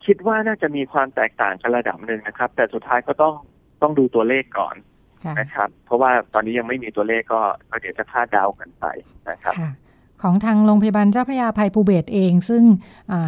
[0.07, 3.35] คิดว่าน่าจะมีความแตกต่างกันระดับหนึ่งนะครับ แต่สุดท้ายก็ต้อง
[3.83, 4.77] ต้องดูตัวเลขก่อน
[5.25, 8.85] ค่ะนะครับ เพราะว่าตอนนี้ยังไม่มีตัวเลขก็ก็เดี๋ยวจะคาดเดากันไป
[9.31, 9.71] นะครับค่ะ
[10.23, 12.62] ของทางโรงพยาบาลเจ้าพระยาภัยภูเบศรเอง ซึ่ง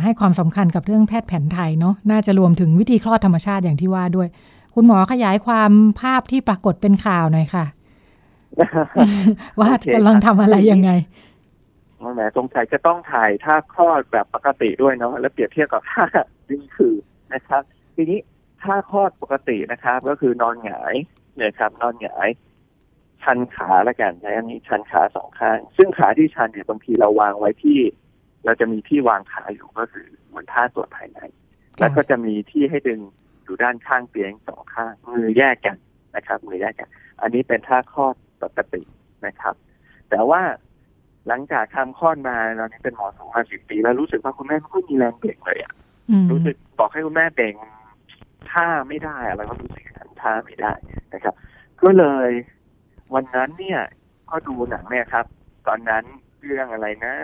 [0.02, 4.28] ให้ความสำคัญกับเรื่องแพทย์แผนไทยเนาะน่าจะรวมถึงวิธีคลอดธรรมชาติอย่างที่ว่าด้วย
[4.80, 7.64] คุณหมอขยายความภาพที่ปรากฏเป็นข่าวหน่อยค่ะ
[9.60, 10.90] ว่ากำลังทำอะไรยังไง
[12.14, 16.04] แหมสงสัยจะต้องถ่ายท่าคลอดแบบปกติด้วยเนาะแล้วเปรียบเทียบกับท่า
[16.48, 16.94] ดึงคือ
[17.34, 17.62] นะครับ
[17.94, 18.18] ทีนี้
[18.62, 20.94] ท่าคลอดปกตินะครับ ก็คือนอนหงาย
[21.36, 22.28] เนี่ยครับ นอนหงาย
[23.22, 27.78] ชันขาละกันใช้อันนี้ชันขาสองข้าง ซึ่งขาที่ชันเนี่ยบางทีเราวางไว้ที่
[28.44, 31.18] เราจะมีที่วางขาอยู่ก็คือเหมือนท่าตรวจภายใน
[31.78, 33.00] แล้วก็จะมีที่ให้ดึง
[33.48, 35.76] อยู่ด้านข้างเตียงสองข้างมือแยกกัน
[36.16, 36.88] นะครับมือแยกกัน
[37.20, 38.82] อันนี้เป็นท่าคลอดปกติ
[39.26, 39.54] นะครับ
[40.10, 40.42] แต่ว่า
[41.28, 45.72] หลังจากทำคลอดมาตอนนี้เป็นหมอสองมาสิบปี แล้วรู้สึกว่าคุณแม่ไม่ค่อยมีแรงเบ่งเลยอะ
[46.32, 47.54] รู้สึกบอกให้คุณแม่เบ่ง
[48.50, 49.84] ท่าไม่ได้อะไรก็รู้สึก
[50.22, 50.72] ท่าไม่ได้
[51.14, 51.34] นะครับ
[51.82, 52.30] ก็เลย
[53.14, 53.80] วันนั้นเนี่ย
[54.30, 55.26] ก็ดูหนังเนี่ยครับ
[55.66, 56.04] ตอนนั้น
[56.44, 57.14] เรื่องอะไรนะ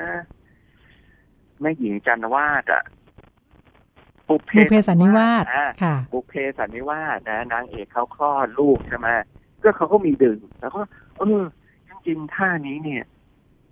[1.61, 2.85] แม่หญิงจันวาดอะ
[4.29, 5.45] ปุเพเพสันนิวาส
[5.83, 9.09] ค่ะปุเพสันนิวาสนะนางเอกเขาคลอดลูกใช่ไหม
[9.63, 10.81] ก็เขาก็มีดึงแล้วก็
[11.19, 11.43] เออ
[11.89, 13.05] จริงๆท่านี้เนี่ย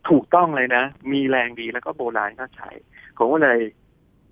[0.09, 2.71] ถูกต้องเลยนะ มีแรงดีแล้วก็โบราณก็ใช้
[3.17, 3.59] ผมก็เลย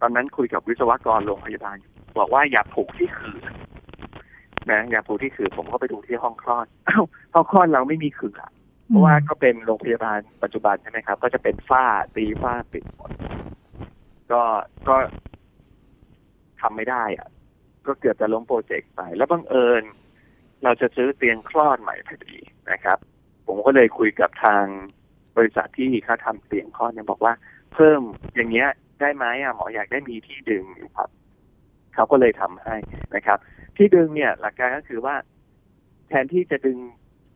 [0.00, 1.76] ตอนนั้นคุยกับวิศวกรโรงพยาบาล
[2.18, 3.38] บอกว่าอย่าผูกที่ขือ
[4.70, 7.04] นะอย่าผูกที่ขือผมก็ไปดูที่ห้องคลอดอ้าว
[7.34, 8.34] ห้องคลอดเราไม่มีขือ
[8.86, 11.84] เพราะว่าก็เป็นโรงพยาบาลปัจจุบันใช่ไหมครับ ก็จะเป็นฝ้า
[12.16, 13.10] ตีฝ้าปิดหมด
[14.32, 14.42] ก็
[14.88, 14.96] ก็
[16.60, 17.28] ทำไม่ได้อะ
[17.86, 19.82] ก็เกือบจะล้มโปรเจกต์ไป แล้วบังเอิญ
[20.64, 22.36] เราจะซื้อเตียงคลอดใหม่พอดี
[22.70, 22.98] นะครับ
[23.46, 24.64] ผมก็เลยคุยกับทาง
[25.36, 27.34] บริษัทที่เขาทาเตียงคลอดเนี่ยบอกว่า
[27.74, 28.02] เพิ่ม
[28.34, 28.68] อย่างเงี้ย
[29.00, 31.10] ได้ไหมอะหมออยากได้มีที่ดึงอยู่ครับ
[31.94, 32.76] เขาก็เลยทำให้
[33.14, 33.38] นะครับ
[33.76, 35.16] ที่ดึงเนี่ยหลักการก็คือว่า
[36.08, 36.78] แทนที่จะดึง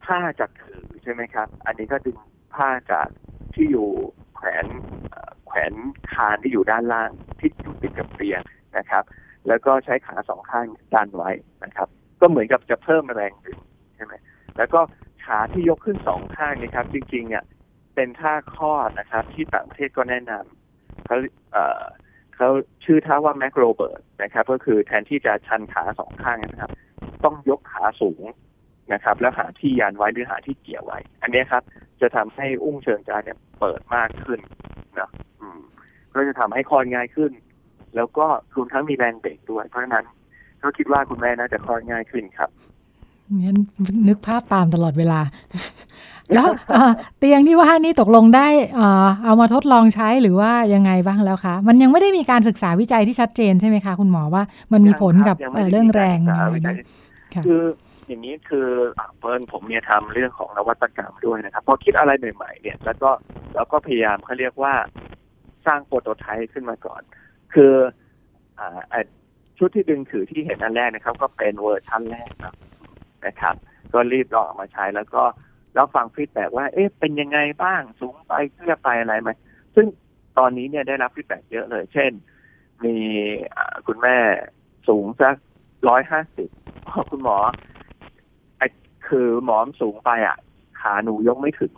[0.05, 2.19] ผ้าจากถือใช่ไหมครับ อันนี้ก็ดึง
[2.55, 3.09] ผ้าจาก
[3.55, 3.89] ที่อยู่
[4.35, 4.67] แขวน
[5.47, 5.73] แขวน
[6.13, 7.11] คานที่อยู่ด้านล่าง
[7.41, 8.41] ที่อยู่ติดกับเตียง
[8.79, 9.05] นะครับ
[9.49, 11.31] แล้วก็ใช้ขาสองข้างดันไว้
[11.65, 11.89] นะครับ
[12.21, 13.59] ก็เหมือนกับจะเพิ่มแรงดึง
[13.97, 14.15] ใช่ไหม
[14.57, 14.81] แล้วก็
[15.25, 17.45] ขาที่ยกขึ้นสองข้างนะครับ จริงๆเนี่ย
[17.95, 21.17] เป็นท่าข้อนะครับ ที่ต่างประเทศก็แนะนำเขา
[22.37, 22.49] เขา
[22.85, 26.73] ชื่อท่าว่าแมกโรเบิร์ตนะครับ ก็คือแทนที่จะชันขาสองข้างนะครับ
[27.25, 28.25] ต้องยกขาสูง
[28.93, 31.63] นะครับ แล้วหาที่ยันไว้หรือหาที่เกี่ยวไว้ อันนี้ครับ
[32.01, 34.41] จะทำให้อุ้งเชิงกรานเนี่ยเปิดมากขึ้น
[35.01, 35.11] นะ
[35.41, 35.61] อืม
[36.15, 37.31] ก็จะทำให้คลอดง่ายขึ้น
[37.97, 40.07] แล้วก็รวมทั้งมีแรงเบรกด้วย เพราะฉะนั้น
[40.63, 42.51] ก็คิดว่าคุณแม่น่าจะคลอดง่ายขึ้นครับ
[43.39, 43.55] เนี่ย
[44.09, 45.21] นึกภาพตามตลอดเวลา
[46.35, 46.49] แล้ว
[47.19, 48.47] เตียงที่ว่านี่ตกลงได้
[49.25, 55.37] เอามาทดลองใช้หรือว่ายังไงบ้างแล้วคะมันยังไม่ได้มีการศึกษาวิจัยที่ชัดเจนใช่ไหมคะคุณหมอว่ามันมีผลกับ
[55.71, 56.19] เรื่องแรง
[57.47, 57.63] คือ
[58.09, 58.69] อย่างนี้คือ
[59.19, 63.11] เพิ่นผมเนี่ยทำเรื่องของนวัตกรรมด้วยนะครับ พอคิดอะไรใหม่ๆเนี่ย แล้วก็
[63.55, 64.75] แล้วก็พยายามเขาเรียกว่า
[65.67, 67.03] สร้าง prototype ขึ้นมาก่อน
[67.55, 67.75] คือ
[68.59, 68.95] อ
[69.59, 72.31] ชุดที่ดึงถือที่เห็นอันแรกนะครับ ก็เป็นเวอร์ชันแรก
[73.27, 73.55] นะครับ
[73.93, 75.23] ก็รีบลองออกมาใช้แล้วก็
[75.75, 79.31] แล้วฟัง feedback ว่า เอ๊ะเป็นยังไงบ้างสูงไปเพื่อไปอะไรไหม
[79.75, 79.87] ซึ่ง
[80.39, 82.11] ตอนนี้เนี่ยได้รับ feedback เยอะเลย เช่น
[82.85, 82.97] มี
[83.87, 84.17] คุณแม่
[84.89, 85.35] สูงสัก
[85.89, 86.49] ร้อยห้าสิบ
[87.11, 87.39] คุณหมอ
[88.59, 88.63] ไอ
[89.09, 90.37] คือหมอมันสูงไปอะ
[90.81, 91.75] ขาหนูยกไม่ถึง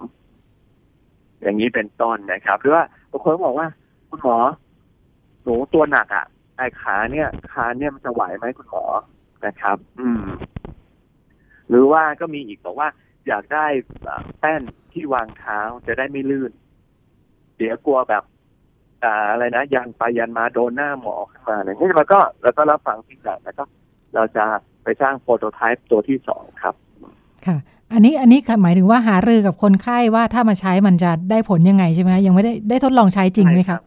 [1.43, 3.69] อย่างนี้เป็นต้นนะครับ หรือว่าบางคนบอกว่า
[4.09, 4.37] คุณหมอ
[5.47, 8.85] หนูตัวหนักอะไอ้ขาเนี่ยขาเนี่ยมันจะไหวไหมคุณหมอ
[9.47, 10.25] นะครับ อืม
[11.69, 12.89] หรือว่าก็มีอีกบอกว่า
[13.27, 13.67] อยากได้
[14.41, 16.53] แป้นที่วางเท้าจะได้ไม่ลื่น
[17.59, 18.23] เดี๋ยวกลัวแบบ
[19.05, 23.65] อ่าอะไรนะยันไปยันมาโดนหน้าหมอขึ้นมาอะไรนี่เราก็เราก็รับฟังที่แบบแล้วก็
[24.15, 24.45] เราจะ
[24.83, 26.75] ไปสร้างโปรโตไทป์ตัวที่สองครับ
[27.47, 27.57] ค่ะ
[27.93, 33.81] อันนี้อันนี้หมายถึงว่าหารือกับคนไข้ว่าถ้ามาใช้มันจะได้ผลยังไงใช่ไหมยังไม่ได้ได้ทดลองใช้จริงไหมครับ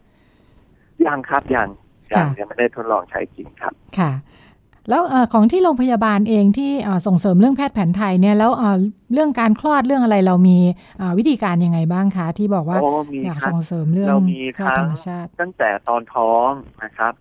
[1.06, 1.68] ยังครับยัง
[2.12, 4.12] ยังยังไม่ได้ทดลองใช้จริงครับค่ะ
[4.88, 6.72] แล้วอของที่โรงพยาบาลเองที่
[7.06, 8.50] ส่งเสริมเรื่องแพทย์แผนไทยเนี่ยแล้ว
[9.12, 10.58] เรื่องการคลอดเรื่องอะไรเรามี
[11.18, 12.78] วิธีการยังไงบ้างคะ ที่บอกว่า
[13.24, 14.16] อยากส่งเสริมเรื่อง
[14.58, 16.50] คลอดธรรมชาติตั้งแต่ตอนท้อง
[16.84, 17.12] นะครับ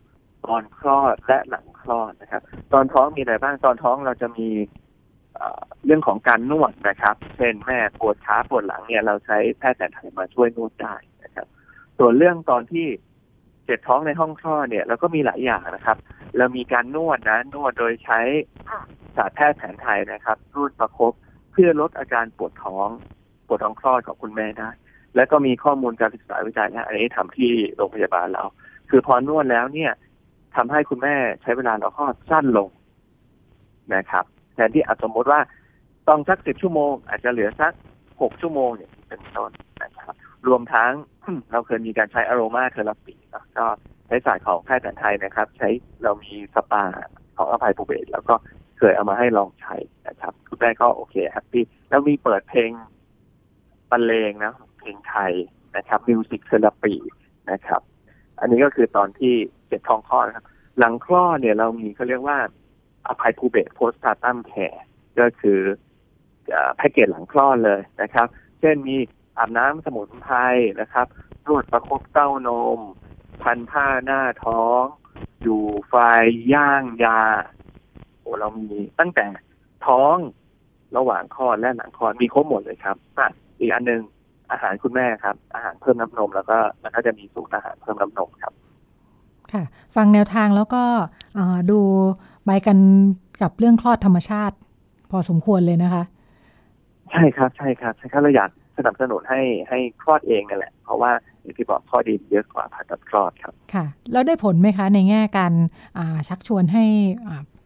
[0.46, 2.42] ตอนคลอดและหลังคลอดนะครับ
[2.74, 4.48] ตอนท้องมีอะไรบ้างตอนท้องเราจะมี
[5.86, 11.48] เรื่องของการนวดนะครับ เช่นแม่ปวดขาปวดหลังเนี่ยเราใช้แพทย์แผนไทยมาช่วยนวดได้นะครับ
[11.98, 12.88] ส่วนเรื่องตอนที่
[13.70, 15.98] เจ็บท้องในห้องคลอดเนี่ยเราก็มีหลายอย่างนะครับ
[16.38, 18.20] เรามีการนวดนะนวดโดยใช้
[19.16, 21.14] ศาสตร์แพทย์แผนไทยนะครับรูดประคบ
[21.52, 22.90] เพื่อลดอาการปวดท้อง
[23.48, 24.70] ปวดท้องคลอดของคุณแม่ได้
[25.16, 28.44] และก็มีข้อมูลการศึกษาวิจัยนะอันนี้ทำที่โรงพยาบาลเรา
[28.90, 29.92] คือพอนวดแล้วเนี่ย
[30.56, 32.70] ทำให้คุณแม่ใช้เวลารอคลอดสั้นลง
[33.96, 35.40] นะครับแทนที่อาจสมมติว่า
[36.08, 37.74] ต้องสักสิบชั่วโมง อาจจะเหลือสัก
[38.22, 39.52] หกชั่วโมงเนี่ยเป็นต้น
[39.84, 40.16] นะครับ
[40.48, 40.92] รวมทั้ง
[41.52, 43.66] เราเคยมีการใช้อโรมาเทอราปีนะก็
[44.08, 45.70] ใช้ศาสตร์ของแพทย์แผนไทยนะครับ ใช้
[46.04, 46.84] เรามีสปา
[47.38, 48.36] ของอภัยภูเบศแล้วก็
[48.78, 49.76] เคยเอามาให้ลองใช้
[50.08, 52.72] นะครับคุณแม่ก็โอเคแฮปปี้แล้วมีเปิดเพลง
[53.92, 55.34] บรรเลงนะเพลงไทย
[55.78, 56.94] นะครับมิวสิกเทอราปี
[57.52, 57.82] นะครับ
[58.40, 59.34] อันนี้ก็คือตอนที่
[59.68, 60.46] เจ็บท้องคลอดนะครับ
[60.80, 62.38] หลังคลอดเนี่ยเรามีเขาเรียกว่า
[63.08, 64.84] อภัยภูเบศโพสต์ตาตัมแคร์
[65.20, 65.60] ก็คือ
[66.76, 68.28] แพ็กเกจหลังคลอดเลยนะครับ
[68.60, 68.98] เช่นมี
[69.40, 70.38] อาบน้ำสมุนไพร
[70.82, 71.08] นะครับ
[71.46, 72.80] นวดประคบเต้านม
[73.44, 74.84] พันผ้าหน้าท้อง
[75.44, 75.96] อยู่ไฟ
[76.54, 77.22] ย่างยา
[78.20, 79.26] โอ้เรามีตั้งแต่
[79.86, 80.16] ท้อง
[80.98, 83.28] ระหว่างคลอดและหลังคลอดมีครบหมดเลยครับอะ
[83.60, 84.02] อีกอันหนึ่ง
[84.52, 88.54] อาหารคุณแม่ครับ อาหารเพิ่มน้ำนมแล้วก็แล้วก็จะมีสูตรอาหารเพิ่มน้ำนมครับ
[89.54, 89.64] ค่ะ
[89.96, 90.84] ฟังแนวทางแล้วก็
[91.72, 91.80] ดู
[92.46, 92.78] ใบกัน
[93.42, 94.56] กับเรื่องคลอดธรรมชาติ
[95.12, 96.04] พอสมควรเลยนะคะ
[97.12, 98.50] ใช่ครับใช่ครับใช่ครับเราอยาก
[98.80, 101.12] สนับสนุนให้ให้คลอดเองนั่นแหละ เพราะว่า
[101.42, 105.54] อย่างที่บอกข้อดีเยอะกว่าผ่าตัดคลอดครับ ค่ะ แล้วได้ผลไหมคะในแง่การ
[106.28, 106.86] ชักชวนให้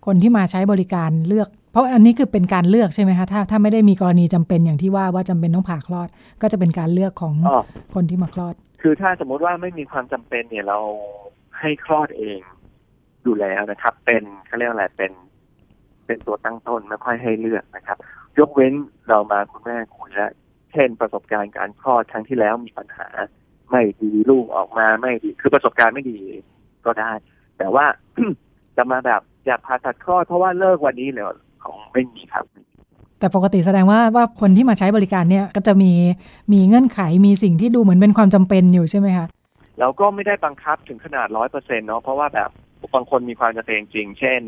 [0.06, 6.10] คนที่มาใช้บริการเลือก เพราะอันนี้คือเป็นการเลือกใช่ไหมคะถ้าถ้าไม่ได้มีกรณีจำเป็นอย่างที่ว่าว่าจำเป็นต้องผ่าคลอด
[6.41, 7.49] ก็จะเป็นการเลือกของอ
[7.93, 10.80] คนที่มาคลอด คือถ้าสมมุติว่าไม่มีความจำเป็นเนี่ยเรา
[11.60, 12.39] ให้คลอดเอง
[13.23, 15.12] อยู่แล้วนะครับ เป็นเขาเรียกอะไรเป็น
[16.06, 17.97] เป็นตัวตั้งต้นไม่ค่อยให้เลือกนะครับ
[18.39, 18.73] ยกเว้น
[19.10, 20.32] เรามาคุณแม่คุยแล้ว
[20.73, 23.07] เช่นประสบการณ์การคลอดครั้งที่แล้วมีปัญหา
[23.69, 26.19] ไม่ดีลูกออกมาไม่ดี คือประสบการณ์ไม่ดี
[26.86, 27.12] ก็ได้
[27.57, 27.86] แต่ว่า
[28.77, 31.25] จะมาแบบอยากผ่าตัดคลอดเพราะว่าเลิกวันนี้เลย
[31.63, 32.45] ของไม่มีครับ
[33.19, 35.91] แต่ปกติแสดงว่าว่าคนที่มาใช้บริการเนี่ยก็จะมี
[36.53, 39.27] มีเงื่อนไขมีสิ่งที่ดูเหมือนเป็นความจำเป็นอยู่ใช่ไหมคะ
[39.79, 42.49] เราก็ไม่ได้บังคับถึงขนาดร้อยเปอร์เซ็นเนาะเพราะว่าแบบ
[42.93, 44.41] บางคนมีความจำเป็นจริง เช่น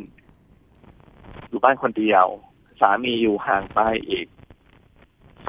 [1.50, 2.26] อยู่บ้านคนเดียว
[2.82, 4.26] สามีอยู่ห่างไปอีก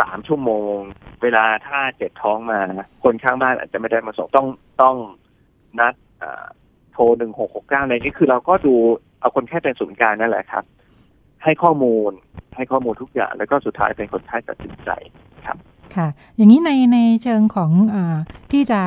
[0.01, 0.77] สามชั่วโมง
[1.23, 2.59] เวลาถ้าเจ็บท้องมา
[3.05, 4.47] คนข้างบ้านอาจจะไม่ได้มาส่งต้อง
[4.83, 4.97] ต้อง
[5.79, 5.95] นัด
[6.93, 8.75] โทรหนึ่งหกหกเก้าอะไรนี่คือเราก็ดู
[9.21, 10.65] เอาคนแค่เป็นศูนย์กลางนั่นแหละครับ
[11.45, 12.11] ให้ข้อมูล
[12.57, 14.91] ให้ข้อมูลทุกอย่าง แล้วก็สุดท้ายเป็นคนไข้ตัดสินใจ
[15.47, 15.57] ครับ
[15.97, 17.97] ค่ะ อย่างนี้ในในเชิงของอ
[18.53, 18.81] ที่จะ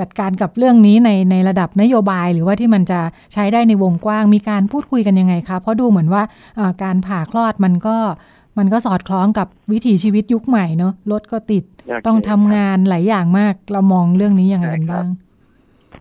[0.04, 3.00] ัดการกับเรื่องนี้ในในระดับนโยบาย หรือว่าที่มันจะ
[3.32, 6.22] ใช้ได้ในวงกว้างมีการพูดคุยกันยังไงคะเพราะดูเหมือนว่า
[6.82, 7.96] การผ่าคลอดมันก็
[8.58, 11.64] มันก็สอดคล้องกับวิถีชีวิตยุคใหม่เนอะรถก็ติด
[12.06, 15.06] ต้องทำงานหลายอย่างมากเรามองเรื่องนี้ยังไงบ้าง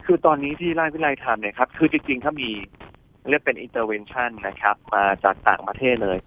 [0.06, 2.50] คือตอนนี้ที่ราชวิทยาลัยทำเนี่ยครับ คือจริงๆถ้ามี
[3.30, 6.18] เรียกเป็น intervention นะครับ มาจากต่างประเทศเลย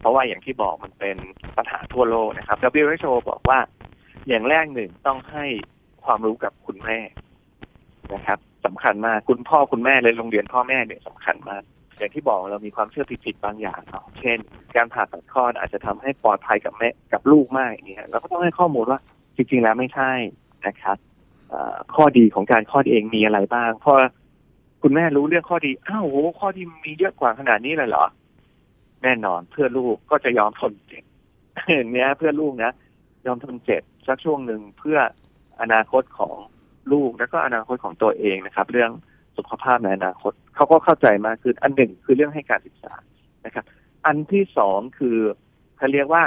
[0.00, 1.16] เพราะว่าอย่างที่บอกมันเป็น
[1.56, 3.58] ปัญหาทั่วโลกนะครับ WHO บอกว่า
[4.28, 5.44] อย่างแรกหนึ่งต้องให้
[6.04, 6.98] ความรู้กับคุณแม่
[8.14, 11.62] นะครับสำคัญมากคุณพ่อคุณแม่เลยโรงเรียนพ่อแม่เนี่ยสำคัญมาก
[11.98, 14.38] อย่างที่บอกเรามีความเชื่อผิดๆบางอย่างเนาะเช่น
[14.76, 19.00] การผ่าตัดคลอดอาจจะทำให้ปลอดภัยกับแม่กับลูกมากอย่างเงี้ยเราก็ต้องให้ข้อมูลว่า
[19.36, 20.10] จริง ๆ แล้วไม่ใช่
[20.66, 20.96] นะครับ
[21.94, 23.94] ข้อดีของการคลอดเองมีอะไรบ้างพอ
[24.82, 28.04] คุณแม่รู้เรื่องข้อดีอ้าวโหข้อดีมีเยอะกว่าขนาดนี้เลยเหรอ
[29.02, 31.04] แน่นอนเพื่อลูกก็จะยอมทนเจ็บ
[31.92, 32.72] เนี้ยเพื่อลูกนะ
[33.26, 34.98] ยอมทนเจ็บสักช่วงหนึ่งเพื่อ
[35.60, 36.36] อนาคตของ
[36.92, 38.90] ลูกและก็อนาคตของตัวเองนะครับ เรื่อง
[39.36, 42.94] สุขภาพในอนาคตเขาก็เข้าใจมากขึ้นอันหนึ่งคือเรื่องให้การศึกษา
[43.44, 43.64] นะครับ
[44.06, 45.16] อันที่สองคือ
[45.76, 46.24] เขาเรียกว่า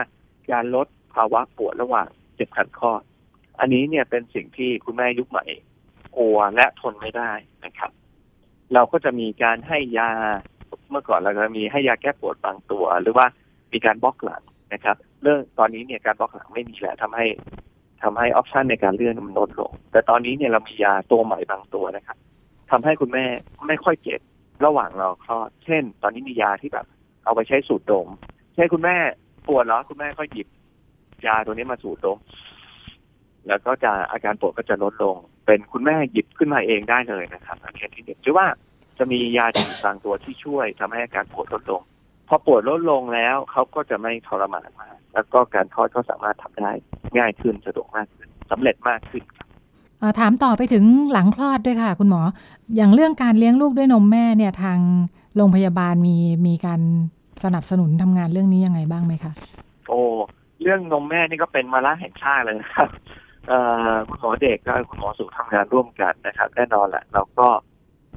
[0.51, 2.91] การลดภาวะปวดระหว่างเจ็บขัดข้อ
[3.59, 5.45] อันนี้เนี่ยเป็นสิ่งที่คุณแม่ยุคใหม่
[6.17, 7.31] กลัวและทนไม่ได้
[7.65, 7.91] นะครับ
[8.73, 10.11] เราก็จะมีการให้ยา
[10.89, 13.25] เมื่อก่อนเราจะมีให้ยาแก้ปวดบางตัว หรือว่า
[13.73, 14.43] มีการบล็อกหลัง
[14.73, 17.25] นะครับ เรื่องตอนนี้เนี่ยการบล็อกหลังไม่มีแล้วทำให้
[18.03, 22.17] ทำให้ออปชันในการเลื่อนมันลดลง แต่ตอนนี้เนี่ยเรามียาตัวใหม่บางตัวนะครับ
[22.71, 23.25] ทำให้คุณแม่
[23.67, 24.21] ไม่ค่อยเจ็บ
[24.65, 26.85] ระหว่างรอคลอด เช่น ตอนนี้มียาที่แบบ
[27.23, 28.07] เอาไปใช้สูดดม
[28.55, 28.95] ใช่คุณแม่
[29.47, 30.47] ปวดแล้วคุณแม่ก็หยิบ
[31.25, 32.17] ยาตัวนี้มาสูดดม
[33.47, 38.47] แล้วก็จะอาการปวดก็จะลดลง เป็นคุณแม่หยิบขึ้นมาเองได้เลยนะครับอันที่เด็กหรือว่า
[38.97, 41.81] จะมียาฉีบางตัวที่ช่วยทำให้อาการปวดลดลง
[42.27, 46.71] พอปวดลดลงแล้วเขาก็จะไม่ทรมานมากแล้วก็การคลอดก็สามารถทำได้
[47.17, 49.46] ง่ายขึ้นสะดวกมากขึ้นสำเร็จมากขึ้นครับ
[50.19, 52.21] ถามต่อไปถึงหลังคลอดด้วยค่ะ คุณหมอ
[52.75, 54.79] อย่างเรื่องการเลี้ยงลูกด้วยนมแม่เนี่ยทาง
[55.35, 56.15] โรงพยาบาลมี
[56.47, 56.81] มีการ
[57.43, 59.31] สนับสนุนทำงานเรื่องนี้ยังไงบ้างไหมคะ
[59.87, 60.01] โอ้
[60.61, 62.89] เรื่องนมแม่นี่ก็เป็นมาละแห่งชาติเลยนะครับ
[64.09, 67.47] คุณหมอเด็กก็คุณหมอสุขทำงานร่วมกันนะครับ แน่นอนแหละเราก็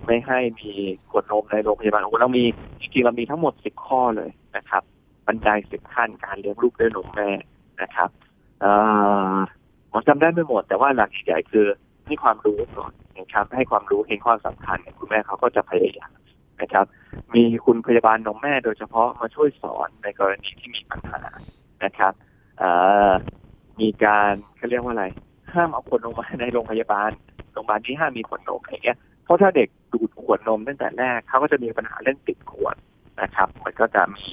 [0.07, 0.71] ไม่ให้มี
[1.11, 2.45] ขวดนมในโรงพยาบาลโอ้เรามี
[2.81, 4.83] จริงๆเรามีทั้งหมดสิบข้อเลยนะครับ
[5.27, 7.31] บันไดสิบขั้นการเลี้ยงลูกด้วยนมแม่
[7.83, 8.09] นะครับ
[9.93, 11.67] ผมจำได้ไม่หมด แต่ว่าหลักใหญ่คือ
[12.07, 16.13] ให้ความรู้ก่อนนะครับ ให้ความรู้เห็นความสำคัญคุณแม่เขาก็จะพยายาม
[16.63, 16.85] นะครับ
[17.35, 21.21] มีคุณพยาบาลนมแม่โดยเฉพาะมาช่วยสอนในกรณีที่มีปัญหา
[21.85, 22.13] นะครับ
[23.81, 25.07] มีการเขาเรียกว่าอะไร
[25.53, 27.11] ห้ามเอาขวดนมมาในโรงพยาบาล
[27.53, 32.77] โรงพยาบาลนี้ห้ามมีขวดนมอะไรเงี้ยเพราะถ้าเด็กดูดขวดนมตั้งแต่แรกเขาก็จะมีปัญหาเรื่องติดขวด
[33.23, 34.27] นะครับ มันก็จะมี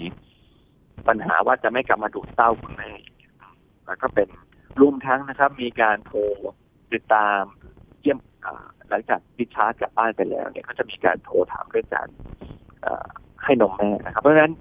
[1.08, 2.92] ปัญหาว่าจะไม่กลับมาดูดเต้าคุณแม่
[3.86, 4.30] แล้วก็เป็น
[4.82, 6.20] รวมทั้งนะครับ มีการโทร
[6.94, 7.42] ติดตาม
[8.02, 8.18] เยี่ยม
[8.90, 12.08] หลังจากดิชาร์จกลับบ้านไปแล้วเนี่ยก็จะมีการโทรถามเรื่องการ
[13.44, 14.54] ให้นมแม่นะครับ เพราะฉะนั้น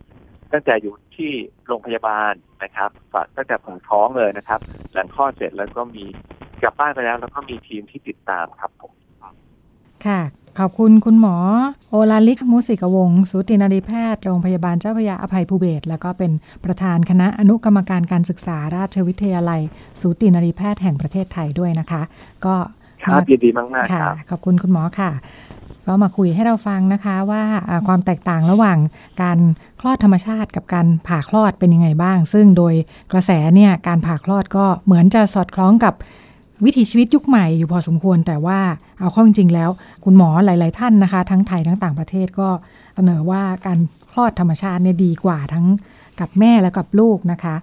[0.52, 1.30] ตั้งแต่อยู่ที่
[1.66, 2.32] โรงพยาบาล
[2.64, 2.90] นะครับ
[3.36, 4.60] ตั้งแต่ผ่าท้องเลยนะครับ
[4.92, 6.04] หลังคลอดเสร็จแล้วก็มี
[6.62, 8.92] กลับบ้านไปแล้ว แล้วก็มีทีมที่ติดตามครับผม
[10.06, 10.20] ค่ะ
[10.58, 11.36] ขอบคุณคุณหมอ
[11.90, 16.32] โอลาลิกมุสิกวงศ์สูตินารีแพทย์โรงพยาบาลเจ้าพยาอภัยภูเบศแล้วก็เป็น
[16.64, 19.60] ประธานคณะอนุกรรมการการศึกษาราชวิทยาลัย
[20.00, 22.02] สูตินารีแพทย์แห่งประเทศไทยด้วยนะคะ
[22.44, 22.54] ก็
[23.04, 25.10] ครับยินดีมากๆครับขอบคุณคุณหมอค่ะ
[25.86, 27.42] ก็มาคุยให้เราฟังนะคะว่า
[27.86, 28.78] ความแตกต่างระหว่าง
[29.22, 29.38] การ
[29.80, 32.74] คลอดธรรมชาติกับการผ่าคลอดเป็นยังไงบ้าง ซึ่งโดย
[33.12, 35.94] กระแสเนี่ยการผ่าคลอดก็เหมือนจะสอดคล้องกับ
[36.64, 38.60] วิถีชีวิตยุคใหม่อยู่พอสมควร แต่ว่า
[39.00, 39.70] เอาเข้าจริง ๆ แล้ว
[40.04, 42.48] คุณหมอหลาย ๆ ท่านนะคะ ทั้งไทยทั้งต่างประเทศก็
[42.94, 43.78] เสนอว่าการ
[44.10, 45.66] คลอดธรรมชาติเนี่ยดีกว่าทั้ง
[46.20, 47.56] กับแม่และกับลูกนะคะ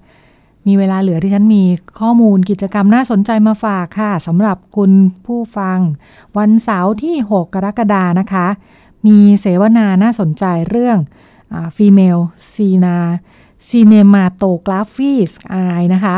[0.67, 1.63] มีเวลาเหลือที่ฉันมี
[1.99, 4.91] ข้อมูลกิจกรรมน่าสนใจมาฝากค่ะสำหรับคุณ
[5.25, 5.79] ผู้ฟัง
[6.37, 8.47] วันเสาร์ที่ 6 กรกฎานะคะ
[9.07, 10.97] มีเสวนาน่าสนใจเรื่อง
[11.77, 12.21] female
[12.53, 12.97] cina
[13.69, 15.13] cinematography
[15.63, 16.17] eye นะคะ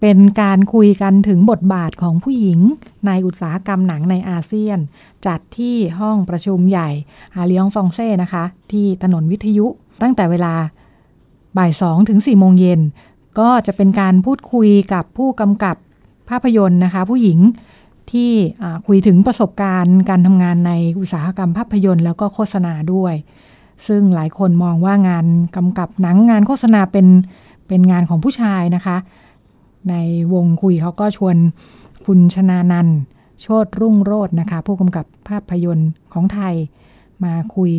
[0.00, 2.60] เป็นการคุยกันถึงบทบาทของผู้หญิง
[3.06, 4.78] ในอุตสาหกรรมหนังในอาเซียน
[5.26, 6.88] จัดที่ห้องประชุมใหญ่
[7.36, 9.66] อาเลียงฟองเซ่นะคะ ที่ถนนวิทยุ
[10.02, 10.54] ตั้งแต่เวลา
[11.56, 12.80] บ่ายสองถึงสี่โมงเย็น
[13.38, 15.76] ก็จะเป็นการพูดคุยกับผู้กำกับ
[16.28, 17.38] ภาพยนตร์นะคะ ผู้หญิง
[18.12, 18.30] ที่
[18.86, 23.14] คุยถึงประสบการณ์การทำงานในอุตสาหกรรมภาพยนตร์แล้วก็โฆษณาด้วย
[23.86, 27.06] ซึ่งหลายคนมองว่างานกำกับหนังงานโฆษณาเป็น
[27.68, 28.96] เป็นงานของผู้ชายนะคะ
[29.88, 29.94] ใน
[30.34, 31.36] วงคุยเขาก็ชวน
[32.06, 32.88] คุณชนานัน
[33.40, 36.54] โชดรุ่งโรจน์นะคะ ผู้กำกับภาพยนตร์ของไทย
[37.24, 37.72] มาคุย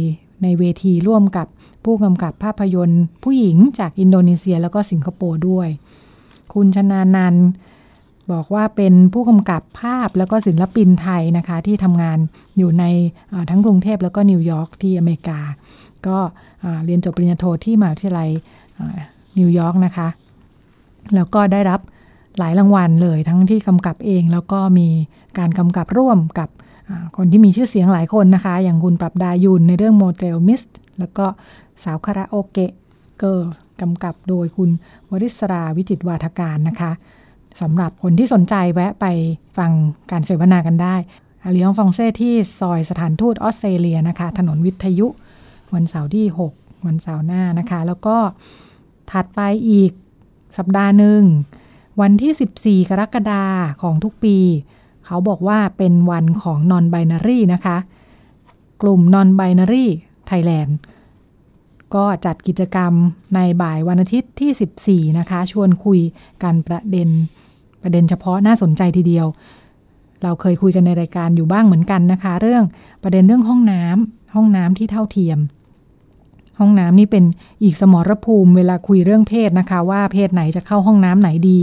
[0.44, 1.48] ในเวทีร่วมกับ
[1.86, 5.68] ผู้กำกับภาพยนตร์ผู้หญิงจากอินโดนีเซียแล้วก็สิงคโปร์ด้วย
[6.54, 7.36] คุณชนานัน
[8.32, 12.18] บอกว่าเป็นผู้กำกับภาพแล้วก็ศิลปินไทยนะคะ ที่ทำงาน
[12.58, 12.84] อยู่ใน
[13.50, 15.40] ทั้งกรุงเทพแล้วก็นิวยอร์กที่อเมริกา
[16.08, 16.18] ก็
[16.86, 18.30] เรียนจบปริญญาโทที่มหาวิทยาลัย
[19.40, 20.08] นิวยอร์กนะคะ
[21.16, 21.80] แล้วก็ได้รับ
[22.38, 24.88] หลายรางวัลเลยทั้งที่กำกับเอง แล้วก็มี
[25.38, 26.50] การกำกับร่วมกับ
[27.18, 30.62] คนที่มีชื่อเสียงหลายคนนะคะ อย่างคุณปราบดา หยุ่นในเรื่อง Model Miss
[31.00, 31.26] แล้วก็
[31.84, 32.72] สาวคาราโอเกะ
[33.20, 33.48] girl
[33.82, 34.70] กำกับโดยคุณ
[35.10, 36.92] วิศราวิจิตรวาทการนะคะ
[37.62, 39.06] สำหรับคนที่สนใจแวะไป
[39.58, 39.72] ฟัง
[40.12, 40.96] การเสวนากันได้
[41.44, 45.08] อาลียงฟองเซ่ที่ซอยสถานทูตออสเตรเลียนะคะ ถนนวิทยุ
[45.74, 48.18] วันเสาร์ที่ 6 วันเสาร์หน้านะคะ แล้วก็
[49.12, 49.92] ถัดไปอีก
[50.58, 51.24] สัปดาห์หนึ่ง
[52.02, 53.44] วันที่ 14 กรกฎา
[53.82, 54.38] ของทุกปี
[55.06, 57.78] เขาบอกว่าเป็นวันของ non binary นะคะ
[58.82, 59.86] กลุ่ม non binary
[60.30, 60.72] Thailand
[61.96, 62.94] ก็จัดกิจกรรม
[63.36, 66.00] ในบ่ายวันอาทิตย์ที่ 14 นะคะ ชวนคุย
[66.44, 67.10] กันประเด็น
[67.82, 69.28] ประเด็นเฉพาะน่าสนใจทีเดียว
[70.24, 72.64] เราเคยคุยกันในรายการอยู่บ้างเหมือนกันนะคะ เรื่อง
[73.04, 75.40] ประเด็นเรื่องห้องน้ำห้องน้ำที่เท่าเทียม
[76.62, 77.24] ห้องน้ำนี่เป็น
[77.64, 81.60] อีกสมรภูมิเวลาคุยเรื่องเพศนะคะ ว่าเพศไหนจะเข้าห้องน้ำไหนดี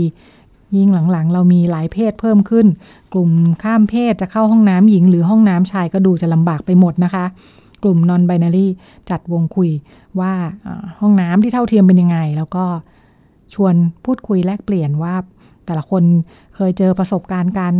[0.77, 2.67] ยิ่งหลังๆ เรามีหลายเพศเพิ่มขึ้น
[3.13, 3.29] กลุ่ม
[3.63, 7.25] ข้ามเพศจะเข้าห้องน้ำหญิง หรือห้องน้ำชายก็ดูจะลำบากไปหมดนะคะ
[7.83, 8.67] กลุ่ม non binary
[9.09, 9.69] จัดวงคุย
[10.19, 10.33] ว่า
[11.01, 12.65] ห้องน้ำที่เท่าเทียมเป็นยังไง แล้วก็
[13.53, 15.15] ชวนพูดคุยแลกเปลี่ยนว่า
[15.65, 16.03] แต่ละคน
[16.55, 17.73] เคยเจอประสบการณ์การ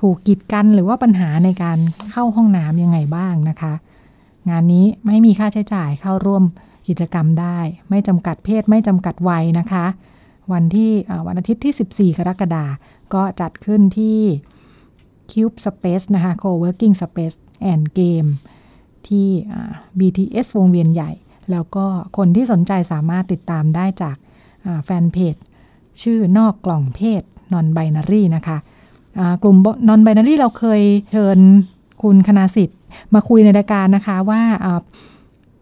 [0.00, 1.78] ถูกกีดกันหรือว่าปัญหาในการ
[2.10, 3.72] เข้าห้องน้ำยังไงบ้างนะคะ
[4.48, 6.44] งานนี้ไม่มีค่าใช้จ่ายเข้าร่วม
[6.88, 7.58] กิจกรรมได้
[7.90, 9.86] ไม่จำกัดเพศไม่จำกัดวัยนะคะ
[10.52, 10.90] วันที่
[11.26, 12.64] วันอาทิตย์ที่ 14 กรกฎา
[13.14, 14.18] ก็จัดขึ้นที่
[15.30, 17.36] Cube Space นะคะ Co-working Space
[17.72, 18.30] and Game
[19.06, 19.28] ที่
[19.98, 21.10] BTS วงเวียนใหญ่
[21.50, 24.16] แล้วก็คนที่สนใจสามารถติดตามได้จาก
[24.84, 25.36] แฟนเพจ
[26.02, 28.58] ชื่อนอกกล่องเพศ non binary นะคะ
[29.42, 29.56] กลุ่ม
[29.88, 31.38] non binary เราเคยเชิญ
[32.02, 32.78] คุณคณาสิทธิ์
[33.14, 34.42] มาคุยในรายการนะคะว่า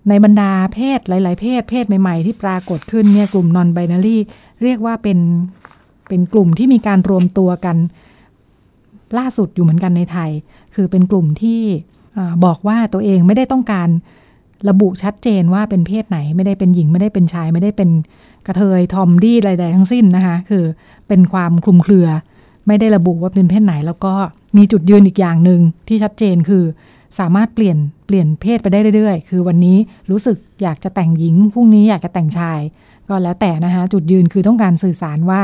[0.09, 4.19] ในบรรดาเพศหลาย ๆ เพศ เพศใหม่ ๆ ที่ปรากฏขึ้นเนี่ยกลุ่ม non binary
[4.63, 5.19] เรียกว่าเป็น
[6.09, 7.77] เป็นกลุ่มที่มีการรวมตัวกัน
[9.19, 10.31] ล่าสุดอยู่เหมือนกันในไทย
[10.75, 11.61] คือเป็นกลุ่มที่
[12.45, 13.89] บอกว่าตัวเองไม่ได้ต้องการ
[14.69, 17.91] ระบุชัดเจนว่าเป็นเพศไหน ไม่ได้เป็นหญิงไม่ได้เป็นชาย ไม่ได้เป็น
[18.47, 20.65] กระเทยทอมดี้อะไรใดทั้งสิ้นนะคะ คือ
[21.09, 22.09] เป็นความคลุมเครือ
[22.67, 24.13] ไม่ได้ระบุว่าเป็นเพศไหน แล้วก็
[24.57, 26.65] มีจุดยืนอีกอย่างหนึ่งที่ชัดเจนคือ
[27.19, 29.77] สามารถเปลี่ยนเปลี่ยนเพศไปได้เรื่อยๆ คือวันนี้
[30.11, 32.61] รู้สึกอยากจะแต่งหญิง พรุ่งนี้อยากจะแต่งชาย
[33.09, 35.41] ก็แล้วแต่นะคะจุดยืนคือต้องการสื่อสารว่า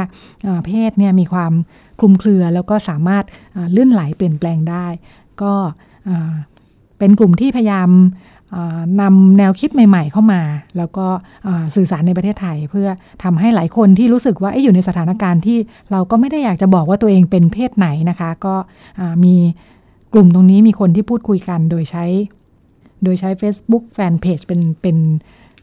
[0.66, 1.52] เพศเนี่ยมีความ
[1.98, 3.24] คลุมเครือแล้วก็สามารถ
[3.72, 4.86] เลื่อนไหลเปลี่ยนแปลงได้
[5.42, 5.54] ก็
[6.98, 7.90] เป็นกลุ่มที่พยายาม
[9.00, 10.40] นำแนวคิดใหม่ ๆ เข้ามา
[10.76, 11.06] แล้วก็
[11.74, 12.88] สื่อสารในประเทศไทย เพื่อ
[13.22, 15.58] ทำให้หลายคนที่รู้สึกว่าออยู่ในสถานการณ์ที่
[15.90, 18.54] เราก็ไม่ได้อยากจะบอกว่าตัวเองเป็นเพศไหนนะคะ ก็
[19.24, 19.36] มี
[20.16, 22.04] กลุ่มตรงนี้มีคนที่พูดคุยกันโดยใช้
[23.04, 24.96] โดยใช้ Facebook Fanpage เป็นเป็น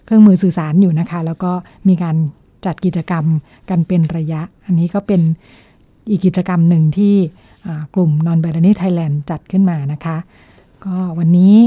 [0.06, 1.52] เครื่องมือสื่อสารอยู่นะคะ แล้วก็
[1.88, 2.16] มีการ
[2.66, 3.26] จัดกิจกรรม
[3.70, 5.22] กันเป็นระยะ อันนี้ก็เป็น
[6.10, 7.16] อีกกิจกรรมหนึ่งที่
[7.93, 10.18] กลุ่ม Non Binary Thailand จัดขึ้นมานะคะ
[10.86, 11.58] ก็วันนี้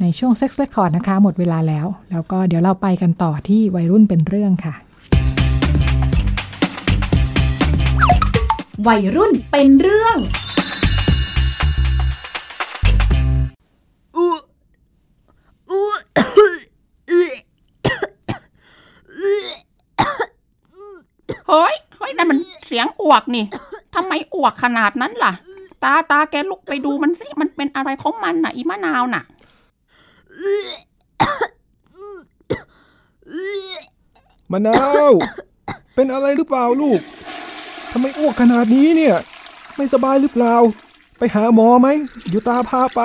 [0.00, 4.74] ในช่วง Sex Record นะคะ หมดเวลาแล้ว แล้วก็เดี๋ยวเราไปกันต่อที่วัยรุ่นเป็นเรื่องค่ะ
[8.88, 10.18] วัยรุ่นเป็นเรื่อง
[21.48, 23.44] เฮ้ยเฮ้ยนั่นมันเสียงอวกนี่
[23.94, 25.32] ทำไมอวกขนาดนั้นล่ะ
[25.82, 29.22] ตาตาแกลุกไปดูมันสิ มันเป็นอะไรของมันน่ะ อีมะนาวน่ะ
[34.52, 35.10] มะนาว
[35.94, 37.00] เป็นอะไรหรือเปล่าลูก
[37.92, 39.16] ทำไมอ้วกขนาดนี้เนี่ย
[39.76, 40.54] ไม่สบายหรือเปล่า
[41.18, 41.88] ไปหาหมอไหม
[42.28, 43.00] เดี๋ยวตาพาไป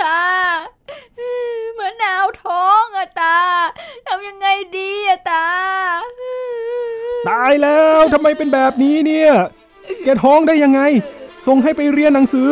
[0.00, 0.20] ตา
[1.78, 3.38] มะนาวท้องอะตา
[4.06, 4.46] ทำยังไง
[4.76, 5.46] ดีอะตา
[7.28, 9.30] ตายแล้ว ทำไมเป็นแบบนี้เนี่ย
[10.04, 10.80] แกท้องได้ยังไง
[11.46, 12.50] ส่งให้ไปเรียนหนังสือ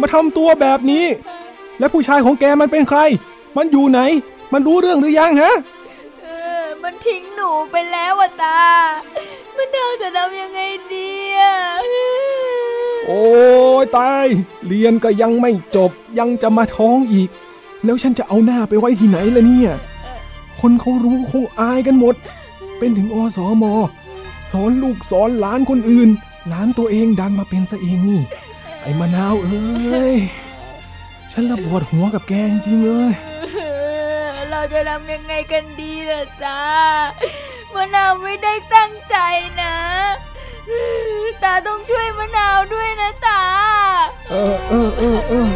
[0.00, 1.04] มาทำตัวแบบนี้
[1.78, 3.00] และผู้ชายของแกมันเป็นใคร
[3.56, 4.00] มันอยู่ไหน
[4.52, 5.54] มันรู้เรื่องหรือยังฮะ
[6.22, 6.26] เอ
[6.62, 8.62] อมันทิ้งหนูไปแล้วอะตา
[9.56, 10.60] มะนาวจะทำยังไง
[10.94, 11.54] ดีอะ
[13.06, 13.24] โอ้
[13.82, 14.26] ยตาย
[14.66, 17.28] เรียนก็ยังไม่จบ ยังจะมาท้องอีก
[17.84, 19.72] แล้วฉันจะเอาหน้าไปไว้ที่ไหนล่ะเนี่ย
[20.60, 22.14] คนเขารู้คงอายกันหมด
[22.78, 24.03] เป็นถึงอสอมอส
[24.62, 26.08] อนลูกสอนหลานคนอื่น
[26.48, 28.22] หลานตัวเองดันมาเป็นซะเองนี่
[28.82, 30.16] ไอ้มะนาวเอ้ย
[31.32, 33.12] ฉันระบวดหัวกับแกจริงเลย
[34.50, 36.60] เราจะทำยังไงกันดีล่ะจ้า
[37.74, 39.16] มะนาวไม่ได้ตั้งใจ
[39.60, 39.74] นะ
[41.42, 43.42] ตาต้องช่วยมะนาวด้วยนะตา
[44.30, 45.48] เออเออเออเออ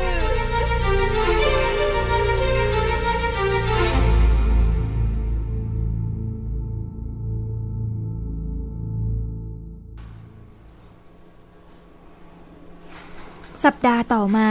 [13.65, 14.49] สัปดาห์ต่อมา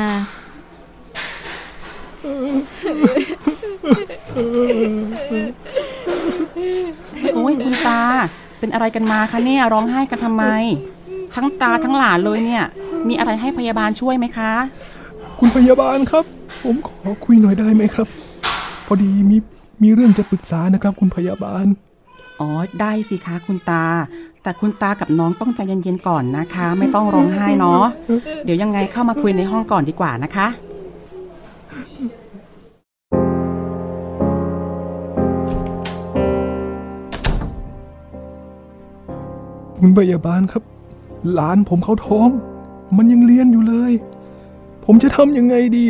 [7.36, 8.02] โอ้ยคุณตา
[8.60, 10.46] เป็นอะไรกันมาคะเนี่ยร้องไห้กันทำไม
[11.36, 12.66] ทั้งตาทั้งหลานเลยเนี่ย
[13.08, 14.52] มีอะไรให้พยาบาลช่วยไหมคะ
[15.40, 16.26] คุณพยาบาลครับ
[16.64, 18.08] ผมขอคุยหน่อยได้ไหมครับ
[18.88, 19.38] พอดีมี
[19.84, 21.66] มีเรื่องจะปรึกษานะครับ คุณพยาบาล
[22.42, 22.50] อ๋อ
[22.82, 23.84] ได้สิคะคุณตา
[24.44, 27.84] แต่คุณตากับน้องต้องใจเย็นๆก่อนนะคะ ไม่ต้องร้องไห้เนาะ
[28.46, 30.48] เดี๋ยวยังไงเข้ามาคุยในห้องก่อนดีกว่านะคะ
[39.78, 40.64] คุณพยาบาลครับ
[41.34, 42.30] หลานผมเขาท้อง
[42.98, 43.92] มันยังเรียนอยู่เลย
[44.86, 45.86] ผมจะทำยังไงดี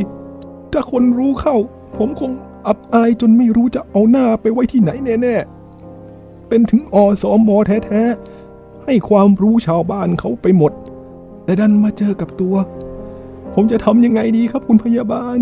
[0.71, 1.55] ถ้าคนรู้เข้า
[1.97, 2.31] ผมคง
[2.67, 4.91] อับอายจนไม่รู้จะเอาหน้าไปไว้ที่ไหน
[5.21, 5.56] แน่ๆ
[6.47, 10.71] เป็นถึงอสอมอแท้ๆ ให้ความรู้ชาวบ้านเขาไปหมด
[11.43, 12.55] แต่ดันมาเจอกับตัว
[13.53, 15.39] ผมจะทำยังไงดีครับคุณพยาบาล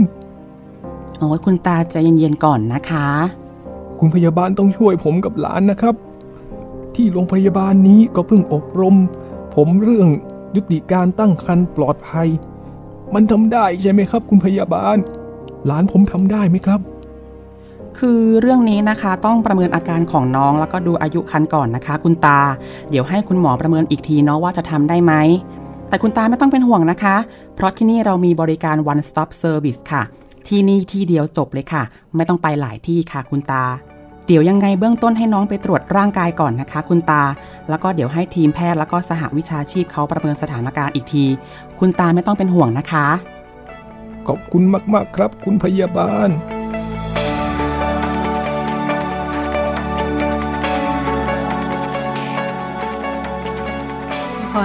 [1.18, 3.08] โอ้ยคุณตาใจเย็นๆก่อนนะคะ
[4.00, 5.96] คุณพยาบาลต้องช่วยผมกับหลานนะครับ
[6.96, 8.96] ที่โรงพยาบาลนี้ก็เพิ่งอบรม
[9.56, 10.08] ผมเรื่อง
[10.56, 12.28] ยุติการตั้งครรภ์ปลอดภัย
[13.14, 14.98] มันทำได้ใช่ไหมครับ คุณพยาบาล
[15.66, 16.80] หลานผมทำได้ไหมครับ
[17.98, 22.40] คือเรื่องนี้นะคะต้องประเมินอาการของน้องแล้วก็ดูอายุคันก่อนนะคะ คุณตา
[22.90, 25.14] เดี๋ยวให้คุณหมอประเมินอีกทีเนาะว่าจะทำได้ไหม
[25.90, 27.16] แต่คุณตาไม่ต้องเป็นห่วงนะคะ
[27.56, 30.04] เพราะที่นี่เรามีบริการ one stop service ค่ะ
[30.48, 31.84] ที่นี่ที่เดียวจบเลยค่ะ
[32.16, 33.64] ไม่ต้องไปหลายที่ค่ะคุณตา
[34.28, 37.24] เดี๋ยวยังไงเบื้องต้นให้น้องไปตรวจร่างกายก่อนนะคะ คุณตา
[37.70, 41.26] แล้วก็เดี๋ยวให้ทีมแพทย์แล้วก็สหวิชาชีพเขาประเมินสถานการณ์อีกที
[41.80, 43.08] คุณตาไม่ต้องเป็นห่วงนะคะ
[44.28, 46.30] ขอบคุณมากๆครับ คุณพยาบาล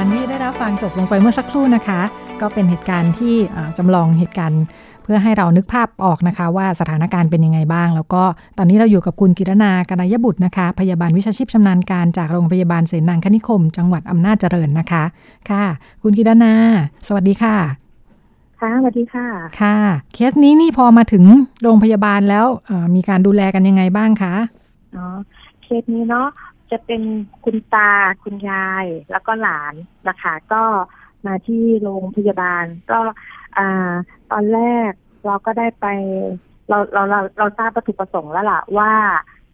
[0.03, 2.01] รที่ได้รับฟังจบลงไปเมื่อสักครู่นะคะ
[2.41, 3.35] ก็เป็นเหตุการณ์ที่
[3.79, 4.65] จำลองเหตุการณ์
[5.13, 8.23] พื่อให้เรานึกภาพออกนะคะ ว่าสถานการณ์เป็นยังไงบ้าง แล้วก็
[8.59, 15.05] ตอนนี้เราอยู่กับคุณกิรณากนายบุตรนะคะ พยาบาลวิชาชีพชำนาญการจากโรงพยาบาลเสนางคณิคม จังหวัดอำนาจเจริญนะคะ
[15.51, 15.65] ค่ะ
[16.03, 16.53] คุณกิรณา
[17.07, 17.57] สวัสดีค่ะ
[18.61, 19.27] ค่ะสวัสดีค่ะ
[19.61, 19.77] ค่ะ
[20.15, 21.25] เคสนี้นี่พอมาถึง
[21.63, 24.35] โรงพยาบาลแล้วเอ่อมีการดูแลกันยังไงบ้างคะ
[24.93, 25.17] เนาะ
[25.63, 26.29] เคสนี้เนาะ
[26.71, 27.03] จะเป็น
[27.45, 27.93] คุณตา
[28.23, 29.75] คุณยายแล้วก็หลาน
[30.09, 30.63] นะคะก็
[31.27, 32.99] มาที่โรงพยาบาล ก็
[33.59, 33.93] อ่า
[34.33, 34.91] ตอนแรก
[35.27, 35.87] เราก็ได้ไป
[36.69, 38.93] เราเราเราเราทราบวัตถุประสงค์แล้วล่ะว่า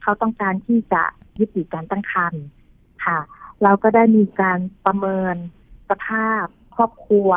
[0.02, 1.02] เขาต้องการที่จะ
[1.38, 2.44] ยุติการตั้งครรภ์
[3.04, 3.18] ค่ะ
[3.62, 5.36] เราก็ได้มีการประเมิน
[5.90, 6.44] สภาพ
[6.76, 7.30] ครอบครัว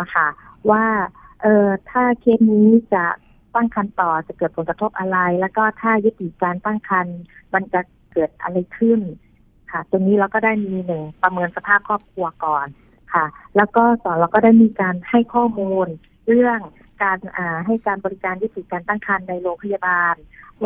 [0.00, 0.26] นะคะ
[0.70, 0.84] ว่า
[1.42, 3.04] เออถ้าเคสนี้จะ
[3.54, 7.16] ตั้งครรภ์ต่อจะเกิดผลกระทบอะไร แล้วก็ถ้ายุติการตั้งครรภ์
[7.54, 7.80] มันจะ
[8.12, 9.00] เกิดอะไรขึ้น
[9.72, 12.66] ค่ะตรงนี้เราก็ได้มีหนึ่งประเมินสภาพครอบครัวก่อน
[13.14, 13.24] ค่ะ
[13.56, 15.88] แล้วก็สองเราก็ได้มีการให้ข้อมูล
[16.26, 16.58] เรื่อง
[17.02, 17.18] การ
[17.66, 20.14] ให้การบริการยุติการตั้งครรภ์ในโรงพยาบาล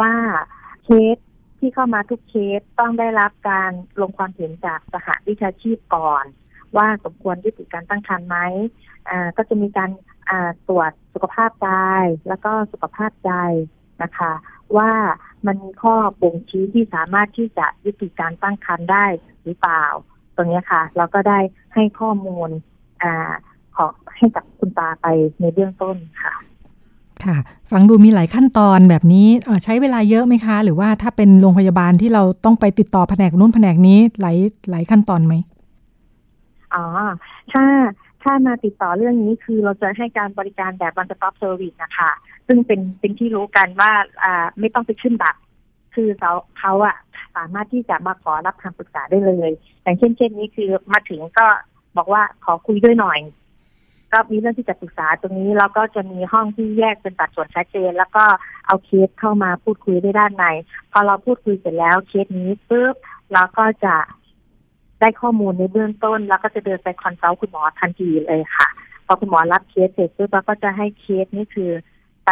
[0.00, 0.12] ว่า
[0.84, 1.16] เคส
[1.58, 6.24] ที่เข้ามาทุกเคสต้องได้รับการลงความเห็นจากสหวิชาชีพก่อน
[6.76, 8.38] ว่าสมควรยุติการตั้งครรภ์ไหม
[9.36, 9.90] ก็จะมีการ
[10.68, 13.32] ตรวจสุขภาพกาย แล้วก็สุขภาพใจ
[14.02, 14.32] นะคะ
[14.76, 14.92] ว่า
[15.46, 19.06] มันมีข้อบ่งชี้ที่สามารถที่จะยุติการตั้งครรภ์ได้
[19.44, 19.84] หรือเปล่า
[20.36, 21.38] ตรงเนี้ยค่ะ เราก็ได้
[21.74, 22.48] ให้ข้อมูล
[23.02, 23.32] อ่า
[23.76, 25.06] ของให้กับคุณตาไป
[25.40, 26.34] ในเบื้องต้นค่ะ
[27.24, 27.36] ค่ะ
[27.70, 34.36] ฟังดูมีหลายขั้นตอนแบบนี้เอ่อใช้เวลาเยอะไหมคะ หรือว่าถ้าเป็นโรงพยาบาลที่เราต้องไปติดต่อแผนกนู้นแผนกนี้หลาย
[34.70, 35.34] หลายขั้นตอนไหม
[36.74, 36.84] อ๋อ
[37.52, 37.64] ถ้า
[38.24, 42.10] ถ้ามาติดต่อเรื่องนี้คือเราจะให้การบริการแบบ one stop service นะคะ
[42.46, 45.40] ซึ่งเป็นเป็นที่รู้กันว่าอ่าไม่ต้องไปขึ้นบัตร
[45.94, 46.96] คือเขาเขาอะ
[47.36, 49.50] สามารถที่จะมาขอรับคำปรึกษาได้เลย
[49.82, 51.46] อย่างเช่นเช่นนี้คือมาถึงก็
[51.96, 53.18] บอกว่าขอคุยด้วยหน่อย
[54.12, 58.24] ก็มีเรื่องที่จะปรึกษาตรงนี้แล้วก็จะมีห้องที่แยกเป็นสัดส่วนชัดเจน แล้วก็
[58.66, 60.44] เอาเคสเข้ามาพูดคุยได้ด้านใน
[60.92, 62.94] พอเราพูดคุยเสร็จแล้วเคสนี้ปุ๊บ
[63.32, 63.94] เราก็จะ
[65.04, 68.68] ได้ข้อมูลในเบื้องต้น แล้วก็จะเดินไป consult คุณหมอทันทีเลยค่ะ
[69.06, 71.70] พอคุณหมอรับเคสเสร็จปุ๊บเราก็จะให้เคสนี่คือ
[72.26, 72.30] ไป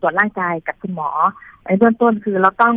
[0.00, 1.10] ตรวจร่างกายกับคุณหมอ
[1.64, 2.76] ในเบื้องต้นคือเราต้อง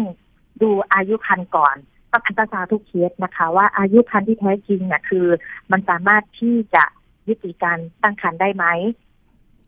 [0.62, 1.76] ดูอายุคันก่อน
[2.12, 5.28] ต้องอันตราซาวทุกเคสนะคะ ว่าอายุคันที่แท้จริงเนี่ยคือ
[5.72, 6.84] มันสามารถที่จะ
[7.28, 8.66] ยุติการตั้งครรภ์ได้ไหม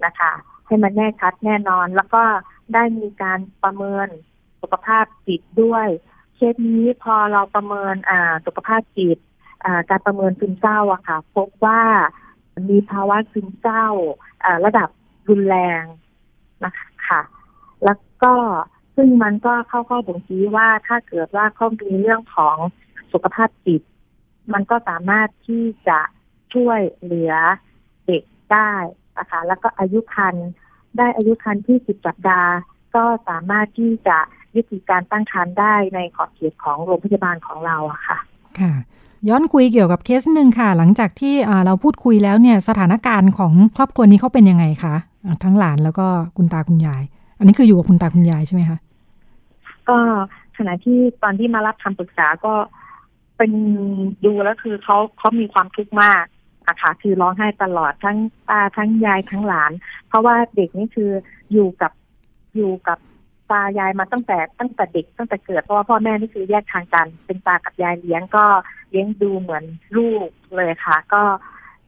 [0.06, 0.32] นะคะ
[0.66, 2.24] ให้มันแน่ชัดแน่นอน แล้วก็
[2.74, 4.08] ได้มีการประเมิน
[4.62, 5.88] สุขภาพจิตด้วย
[6.36, 9.18] เคสนี้พอเราประเมินอ่าสุขภาพจิต
[9.90, 11.82] การประเมินซึมเศร้าอะค่ะ พบว่า
[12.70, 13.86] มีภาวะซึมเศร้า
[14.66, 14.90] ระดับ
[15.30, 15.84] รุนแรง
[16.66, 17.22] นะคะค่ะ
[17.86, 18.34] แล้วก็
[18.96, 22.58] ซึ่งมันก็เข้าข้อบ่งชี้ว่าถ้าเกิดว่าเขามีเรื่องของ
[23.12, 23.82] สุขภาพจิต
[24.54, 26.00] มันก็สามารถที่จะ
[26.54, 27.34] ช่วยเหลือ
[28.06, 28.74] เด็กได้
[29.20, 30.36] นะคะแล้วก็อายุคัน
[30.98, 32.54] ได้อายุคันที่สิบสัปดาห์
[32.96, 34.18] ก็สามารถที่จะ
[34.56, 38.18] ยุติการตั้งครรภ์ได้ในขอบเขตของโรงพยาบาลของเราอะค่ะ
[38.60, 38.74] ค่ะ
[39.30, 41.34] ย้อนคุยเกี่ยวกับเคสหนึ่งค่ะ หลังจากที่
[41.66, 44.96] เราพูดคุยแล้วเนี่ยสถานการณ์ของครอบครัวนี้เขาเป็นยังไงคะ
[45.44, 46.08] ทั้งหลานแล้วก็
[46.38, 47.04] คุณตาคุณยาย
[47.38, 48.78] อันนี้คืออยู่กับคุณตาคุณยายใช่ไหมคะ
[49.90, 49.98] ก็
[50.58, 52.54] ขณะที่ตอนที่มารับคำปรึกษาก็
[53.38, 53.52] เป็น
[54.26, 56.24] ดูแล้วคือเขาเขามีความทุกข์มาก
[56.70, 58.18] นะคะคือร้องไห้ตลอดทั้ง
[58.50, 59.72] ตาทั้งยายทั้งหลาน
[60.08, 61.12] เพราะว่าเด็กนี่คือ
[61.52, 61.92] อยู่กับ
[62.56, 62.98] อยู่กับ
[63.52, 68.46] ตายายมาตั้งแต่ตั้งแต่เด็กตั้งแต่เกิดเพราะว่าพ่อแม่นี่คือแยกทางกัน เป็นตากับยายเลี้ยงก็
[68.90, 69.64] เลี้ยงดูเหมือน
[69.98, 70.28] ลูก
[70.58, 71.24] เลยค่ะ ก็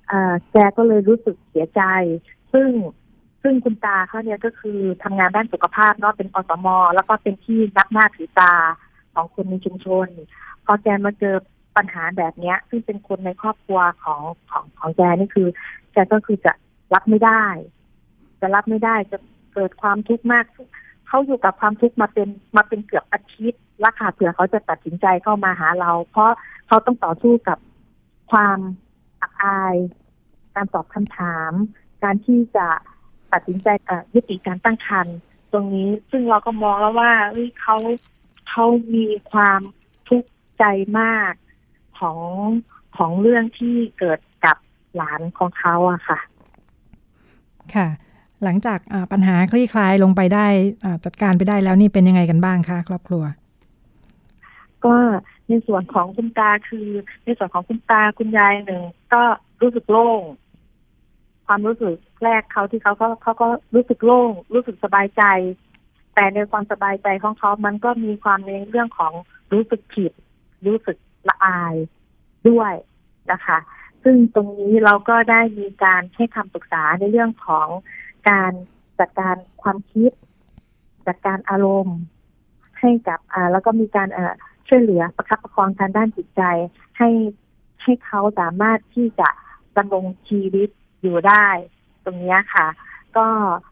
[0.07, 1.82] เอ่อแกก็เลยรู้สึกเสียใจ
[2.53, 2.70] ซึ่ง
[3.41, 8.53] ซึ่งคุณตาเขาเนี่ยก็คือทำงานด้านสุขภาพเนาะเป็นอสมแล้วก็เป็นที่นับหน้าถือตา
[9.14, 10.07] ของคนในชุมชน
[10.66, 11.36] พอแกมาเจอ
[11.78, 15.47] ปัญหาแบบเนี้ย ซึ่งเป็นคนในครอบครัวของของของแกนี่คือ
[15.93, 16.53] แกก็คือจะ
[16.93, 17.45] รับไม่ได้
[18.41, 19.18] จะรับไม่ได้จะ
[19.53, 20.45] เกิดความทุกข์มาก
[21.14, 26.32] เขาอยู่กับความทุกข์มาเป็นมาเป็นเกือบอาทิตย์แล้วค่ะเผื่อเขาจะตัดสินใจเข้ามาหาเรา เพราะ
[26.68, 27.57] เขาต้องต่อสู้กับ
[28.32, 28.59] ความ
[29.22, 29.76] อับอาย
[30.55, 31.51] การตอบคำถาม
[32.03, 32.68] การที่จะ
[33.34, 33.68] ตัดสินใจ
[34.14, 35.18] ยุติการตั้งครรภ์
[35.51, 37.11] ตรงนี้ซึ่งเราก็มองแล้วว่า
[37.59, 37.76] เขา
[38.49, 39.61] เขามีความ
[40.09, 40.64] ทุกข์ใจ
[40.99, 41.34] มาก
[41.99, 42.20] ของ
[42.97, 44.57] ของเรื่องที่เกิดกับ
[44.95, 46.20] หลานของเขาอะค่ะ
[47.76, 47.88] ค่ะ
[48.44, 48.80] หลังจาก
[49.12, 50.48] ปัญหาคลี่คลายลงไปได้
[51.06, 53.24] จัดการไปได้แล้วนี่เป็นยังไงกันบ้างคะครอบครัว
[54.86, 54.96] ก็
[55.48, 56.88] ในส่วนของคุณตาคือ
[57.26, 58.82] ในส่วนของคุณตาคุณยายหนึ่ง
[59.14, 59.24] ก็
[59.62, 60.22] รู้สึกโล่ง
[61.48, 65.24] ความรู้สึกแรกเขาที่เขาก็เขาก็รู้สึกโล่งรู้สึกสบายใจ
[66.16, 69.14] แต่ในความสบายใจของเขามันก็มีความในเรื่องของ
[69.54, 70.12] รู้สึกผิด
[70.68, 70.98] รู้สึก
[71.30, 71.76] ละอาย
[72.50, 72.74] ด้วย
[73.32, 73.58] นะคะ
[74.04, 77.68] ซึ่งตรงนี้เราก็ได้มีการให้คำปรึกษาในเรื่องของ
[78.30, 78.51] การ
[78.99, 80.11] จัดการความคิด
[81.07, 81.97] จัดการอารมณ์
[82.80, 84.34] ให้กับอ่าแล้วก็มีการเอ่อ
[84.67, 86.41] ช่วยเหลือประคับประคองทางด้านจิตใจ
[86.97, 87.09] ให้
[87.84, 89.30] ให้เขาสามารถที่จะ
[89.78, 90.69] ดำรงชีวิต
[91.01, 91.47] อยู่ได้
[92.05, 92.67] ตรงนี้ค่ะ
[93.17, 93.26] ก็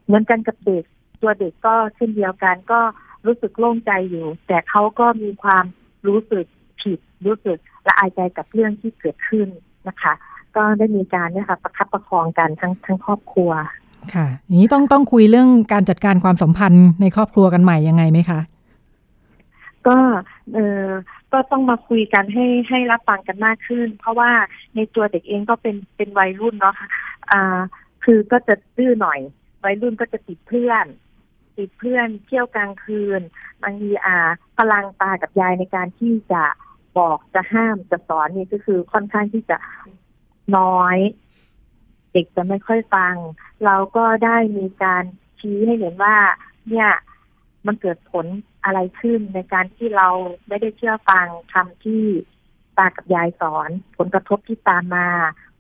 [0.06, 0.84] เหมือนกันกับเด็ก
[1.22, 2.82] ตัวเด็กก็เช่นเดียวกันก็
[3.26, 5.66] รู้สึกโล่งใจอยู่ แต่เขาก็มีความ
[6.08, 6.46] รู้สึก
[6.82, 9.48] ผิด รู้สึกละอายใจกับเรื่องที่เกิดขึ้น
[9.88, 10.14] นะคะ
[10.56, 13.52] ก็ได้มีการเนี่ยค่ะประคับประคองกันทั้งทั้งครอบครัว
[14.16, 18.40] ค่ะ อย่างนี้ต้องต้องคุยเรื่องการจัดการความสัมพันธ์ในครอบครัวกันใหม่ยังไงไหมคะ
[19.88, 19.98] ก็
[20.54, 20.88] เออ
[21.34, 24.32] ก็ต้องมาคุยกันให้ให้รับฟังกันมากขึ้น เพราะว่า
[24.76, 26.90] ในตัวเด็กเองก็เป็นเป็นวัยรุ่นเนาะค่ะ
[27.32, 27.60] อ่า
[28.04, 29.20] คือก็จะดื้อหน่อย
[29.64, 30.86] วัยรุ่นก็จะติดเพื่อน
[31.58, 33.22] ติดเพื่อนเที่ยวกลางคืน
[33.64, 34.18] บางทีอ่า
[34.58, 36.44] พลังตากับยายในการที่จะ
[36.98, 39.58] บอกจะห้ามจะสอนนี่ก็คือค่อนข้างที่จะ
[40.58, 40.98] น้อย
[42.12, 43.16] เด็กจะไม่ค่อยฟัง
[43.66, 45.04] เราก็ได้มีการ
[45.40, 46.16] ชี้ให้เห็นว่า
[46.70, 46.90] เนี่ย
[47.66, 48.26] มันเกิดผล
[48.64, 50.10] อะไรขึ้นในการที่เรา
[50.48, 52.04] ไม่ได้เชื่อฟังคำที่
[52.78, 55.08] ตากับยายสอน ผลกระทบที่ตามมา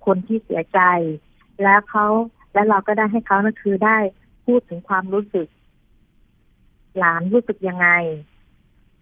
[0.05, 0.79] คนที่เสียใจ
[1.63, 2.07] แล้วเขา
[2.53, 3.97] และเราก็ได้ให้เขานั่นคือได้
[4.45, 5.47] พูดถึงความรู้สึก
[6.97, 7.87] หลานรู้สึกยังไง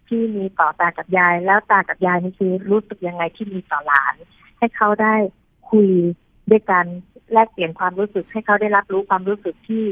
[0.08, 4.14] ที่มีต่อตากับยาย แล้วตากับยายนี่คือรู้สึกยังไงที่มีต่อหลาน
[4.58, 5.14] ให้เขาได้
[5.70, 5.88] คุย
[6.50, 6.86] ด้วยกัน
[7.32, 9.84] แลกเปลี่ยนความรู้สึกให้เขาได้รับรู้ความรู้สึกที่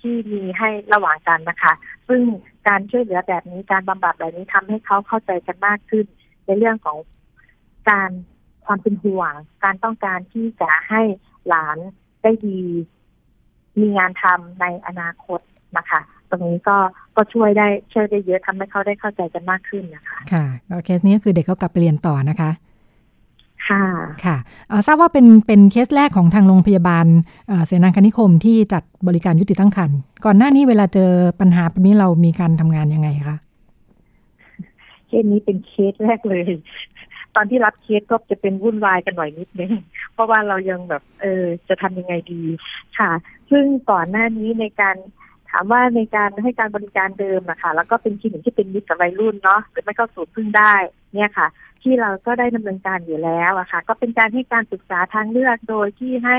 [0.00, 1.72] ที่มีให้ระหว่างกันนะคะ
[2.08, 2.20] ซึ่ง
[2.68, 6.06] การช่วยเหลือแบบนี้การบำบัดแบบนี้ทำให้เขาเข้าใจกันมากขึ้น
[6.46, 6.96] ในเรื่องของ
[7.90, 8.10] การ
[8.66, 9.32] ความเป็นห่วง
[9.64, 11.02] การต้องการที่จะให้
[11.48, 11.78] หลาน
[12.22, 12.60] ได้ดี
[13.80, 15.40] มีงานทำในอนาคต
[15.78, 16.76] นะคะ ตรงนี้ก็
[17.16, 20.44] ก็ช่วยได้ช่วยได้เยอะทำให้เขาได้เข้าใจกันมากขึ้นนะคะ ค่ะ
[20.84, 22.50] เคสนี้ก็คือเด็กเขากลับไปเรียนต่อนะคะ
[23.68, 23.84] ค่ะ
[24.24, 24.36] ค่ะ
[24.68, 27.06] เอ่อทราบว่าเป็นเป็นเคสแรกของทางโรงพยาบาล
[27.48, 31.10] เอ่อเสนาคณิคมที่จัดบริการยุติตั้งครรภ์ก่อนหน้านี้เวลาเจอ
[31.40, 33.36] ปัญหาแบบนี้เรามีการทำงานยังไงคะ
[35.06, 36.42] เคสนี้เป็นเคสแรกเลย
[37.36, 39.72] ตอนที่รับเคสก็จะเป็นวุ่นวายกันหน่อยนิดนึง
[40.12, 42.42] เพราะว่าเรายังแบบเออจะทำยังไงดี
[42.98, 43.10] ค่ะ
[43.50, 44.96] ซึ่งก่อนหน้านี้ในการ
[45.50, 50.74] ถามว่าในการให้การบริการเดิมนะคะแล้วก็เป็นคลินิกที่เป็นมิตรกับวัยรุ่นเนาะหรือไม่ก็สูตรพึ่งได้
[51.14, 51.46] เนี่ยค่ะ
[51.82, 56.38] ที่เราก็ได้ดำเนินการอยู่แล้วอะค่ะ ก็เป็นการให้การศึกษาทางเลือกโดยที่ให้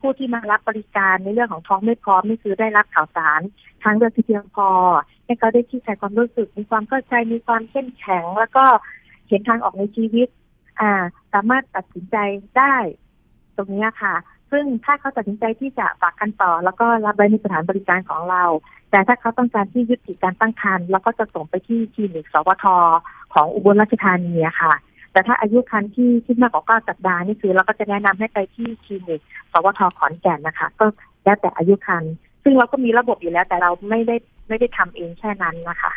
[0.00, 3.40] ผู้ที่มารับบริการในเรื่องของท้องไม่พร้อมนี่คือได้รับข่าวสาร
[3.82, 4.68] ทางเลือกที่เพียงพอ
[5.24, 8.64] ให้เขาได้ที่ใจความรู้สึก มีความเข้าใจมีความเข้มแข็ง แล้วก็
[9.28, 10.28] เห็นทางออกในชีวิต
[10.80, 10.92] อ่า
[11.32, 12.16] สามารถตัดสินใจ
[12.58, 12.76] ได้
[13.56, 14.14] ตรงนี้ค่ะ
[14.50, 18.44] ซึ่งถ้าเขาตัดสินใจที่จะฝากกันต่อ แล้วก็รับไว้ในสถานบริการของเรา
[18.90, 22.66] แต่ถ้าเขาต้องการที่ยุติการตั้งครรภ์เราก็จะส่งไปที่คลินิกสวท
[23.34, 24.72] ของอุบลราชธานีอะค่ะ
[25.12, 29.20] แต่ถ้าอายุครรภ์ที่ที่มากกว่า9สัปดาห์นี่คือ เราก็จะแนะนำให้ไปที่คลินิก
[29.52, 30.86] สวทขอนแก่นนะคะ ก็
[31.24, 32.12] แล้วแต่อายุครรภ์
[32.42, 34.16] ซึ่งเราก็มีระบบอยู่แล้ว แต่เราไม่ได้
[34.48, 35.92] ไม่ได้ทำเองแค่นั้นนะคะ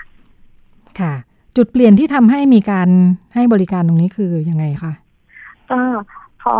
[0.99, 1.13] ค่ะ
[1.55, 2.89] จุดเปลี่ยนที่ทำให้มีการ
[3.35, 4.93] ให้บริการตรงนี้คือยังไงคะ
[5.71, 5.79] ก็
[6.41, 6.55] พอ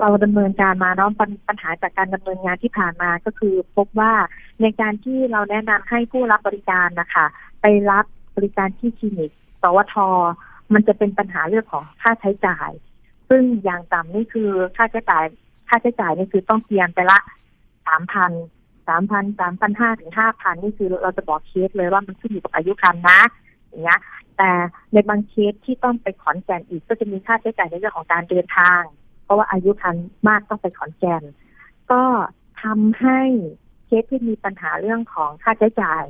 [0.00, 4.12] เราดำเนินการมาเนาะปัญปัญหาจากการดำเนินงานที่ผ่านมาก็คือ พบว่า
[4.62, 7.26] ในการที่เราแนะนำให้ผู้รับบริการนะคะ
[7.60, 8.04] ไปรับ
[8.36, 9.30] บริการที่คลินิก
[9.62, 9.94] สวท
[10.74, 12.70] มันจะเป็นปัญหาเรื่องของค่าใช้จ่าย
[13.28, 15.24] ซึ่งอย่างต่ำนี่คือค่าใช้จ่าย
[15.68, 17.18] ค่าใช้จ่ายนี่คือต้องเตรียมไปละ
[17.86, 18.32] สามพัน
[18.88, 23.20] สามพันสามพันห้าถึงห้าพันนี่คือเราจะบอกเคสเลยว่ามันขึ้นอยู่กับอายุครรภ์นะ
[23.66, 24.00] อย่างเงี้ย
[24.36, 24.50] แต่
[24.92, 28.82] ในบางเคสที่ต้องไปขอนแก่นอีกก็จะมีค่าใช้จ่ายในเรื่องของการเดินทาง
[29.24, 29.96] เพราะว่าอายุครรภ์
[30.28, 31.22] มากต้องไปขอนแก่น
[31.92, 32.02] ก็
[32.62, 33.20] ทำให้
[33.86, 36.04] เคสที่มีปัญหาเรื่องของค่าใช้จ่าย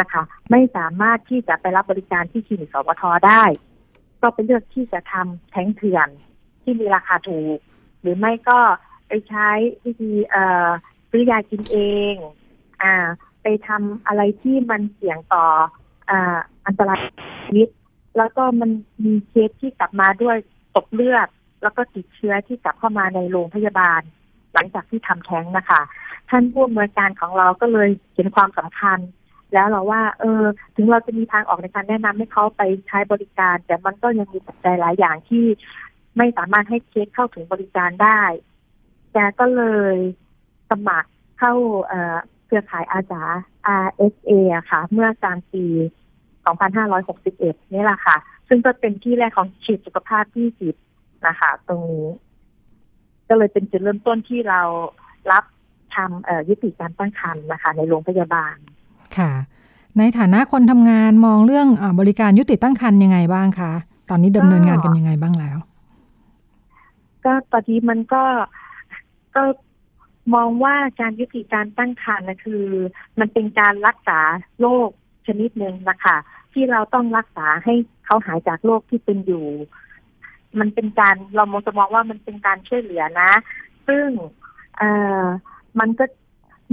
[0.00, 3.42] นะคะ ไม่สามารถที่จะไปรับบริการที่คลินิกสวทได้
[4.22, 6.08] ก็เป็นเลือกที่จะทำแท้งเถื่อน
[6.62, 7.58] ที่มีราคาถูก
[8.00, 8.58] หรือไม่ก็
[9.08, 9.48] ไปใช้
[9.84, 10.68] วิธีเอ่อ
[11.10, 11.78] ซื้อยากินเอ
[12.12, 12.14] ง
[12.82, 12.94] อ่า
[13.42, 15.44] ไปทำอะไรที่มันเสี่ยงต่อ
[16.10, 16.98] อ่าอันตราย
[17.44, 17.68] ชีวิต
[18.16, 18.70] แล้วก็มัน
[19.04, 20.36] มีเคสที่กลับมาด้วย
[20.76, 21.28] ตกเลือด
[21.62, 24.00] แล้วก็ติดเชื้อที่กลับเข้ามาในโรงพยาบาล
[24.54, 25.80] หลังจากที่ทำแท้งนะคะ
[26.30, 28.98] ท่านผู้อำนวยการของเราก็เลยเห็นความสำคัญ
[29.52, 30.42] แล้วเราว่า เออ
[30.76, 35.44] ถึงเราจะมีทางออกในการแนะนำให้เขาไปใช้บริการ แต่มันก็ยังมีปัจจัยหลายอย่างที่
[36.16, 38.20] ไม่สามารถให้เคสเข้าถึงบริการได้
[39.12, 39.62] แกก็เล
[39.94, 39.96] ย
[40.70, 41.52] สมัครเข้า
[41.86, 42.16] เอ่อ
[42.46, 43.22] เครือข่ายอาสา
[43.84, 44.30] RSA
[44.70, 45.64] ค่ะ เมื่อกลางปี
[46.46, 48.16] 2561 นี่แหละค่ะ
[48.48, 50.76] ซึ่งก็เป็นที่แรกของฉีดสุขภาพที่จิต
[51.26, 52.08] นะคะตรงนี้
[53.28, 54.60] ก็เลยเป็นจุดเริ่มต้นที่เรา
[55.32, 55.44] รับ
[55.94, 58.56] ทำยุติการตั้งครรภ์นะคะ ในโรงพยาบาล
[59.18, 59.30] ค่ะ
[59.98, 63.72] ในฐานะคนทำงานมองเรื่องอบริการยุติตั้งครรภ์ยังไงบ้างคะ
[64.10, 65.58] ตอนนี้ดำเนินงานกันยังไงบ้างแล้ว
[67.24, 68.24] ก็ตอนนี้มันก็
[69.36, 69.42] ก็
[70.34, 72.64] มองว่าการยุติการตั้งครรภ์นะคือ
[73.18, 74.20] มันเป็นการรักษา
[74.60, 74.88] โรค
[75.26, 76.16] ชนิดหนึ่งนะคะ
[76.52, 79.46] ที่เราต้องรักษาให้เขาหายจากโรคที่เป็นอยู่
[80.58, 83.30] มันเป็นการเรามองจะมองว่ามันเป็นการช่วยเหลือนะ
[83.88, 84.06] ซึ่ง
[84.76, 84.90] เอ่
[85.22, 85.24] อ
[85.78, 86.04] มันก็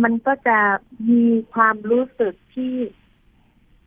[0.03, 0.57] มันก็จะ
[1.09, 1.23] มี
[1.53, 2.73] ความรู้สึกที่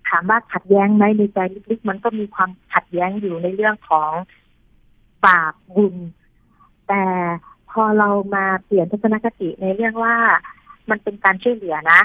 [0.09, 1.39] ถามว่าขัดแย้งไหมในใจ
[1.71, 4.13] ลึกๆมันก็มีความขัดแย้งอยู่ในเรื่องของ
[5.27, 5.97] บาปบุญ
[6.89, 7.05] แต่
[7.71, 10.17] พอเรามาเปลี่ยนทัศนคติในเรื่องว่า
[10.91, 12.03] มันเป็นการช่วยเหลือนะ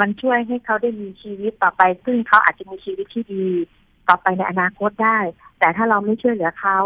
[0.00, 3.46] มันช่วยให้เขาได้มีชีวิตต่อไป ซึ่งเขาอาจจะมีชีวิตที่ดี
[4.08, 5.18] ต่อไปในอนาคตได้
[5.58, 6.78] แต่ถ้าเราไม่ช่วยเหลือเขา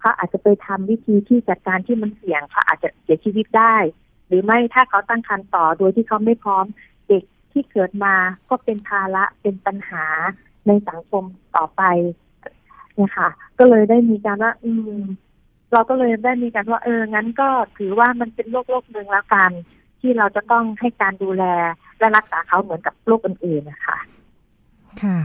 [0.00, 3.76] เขาอาจจะไปทำวิธีที่จัดการที่มันเสี่ยงเขาอาจจะเสียชีวิตได้
[4.26, 6.64] หรือไม่ถ้าเขาตั้งครรภ์ต่อโดยที่เขาไม่พร้อม
[7.08, 7.22] เด็ก
[7.52, 8.14] ที่เกิดมา
[8.48, 10.04] ก็เป็นภาระเป็นปัญหา
[10.66, 11.24] ในสังคม
[11.56, 11.82] ต่อไป
[12.94, 15.00] เนี่ยค่ะ ก็เลยได้มีการว่า อืม
[15.72, 17.48] เราก็เลยได้มีการว่า เอองั้นก็
[17.78, 19.50] ถือว่ามันเป็นโรคโรคหนึ่งแล้วกัน
[20.00, 21.44] ที่เราจะต้องให้การดูแล
[21.98, 23.98] และรักษาเขาเหมือนกับโรคอื่นๆนะคะ
[25.02, 25.18] ค่ะ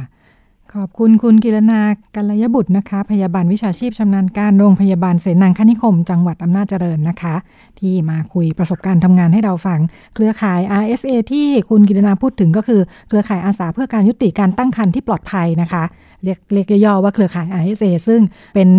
[0.76, 1.82] ขอบคุณคุณกิรนา
[2.16, 7.36] กัลยบุตรนะคะ พยาบาลวิชาชีพชำนาญการโรงพยาบาลเสนังคณิคม จังหวัดอำนาจเจริญนะคะ
[7.80, 9.80] ที่มาคุยประสบการณ์ทำงานให้เราฟัง
[10.16, 15.84] เครือข่าย RSA ที่คุณกิรนาพูดถึงก็คือ เครือข่ายอาสาเพื่อการยุติการตั้งครรภ์ที่ปลอดภัยนะคะ
[16.24, 18.22] เรียกเรียกย่อๆว่าเครือข่าย RSA ซึ่ง
[18.56, 18.70] เป็น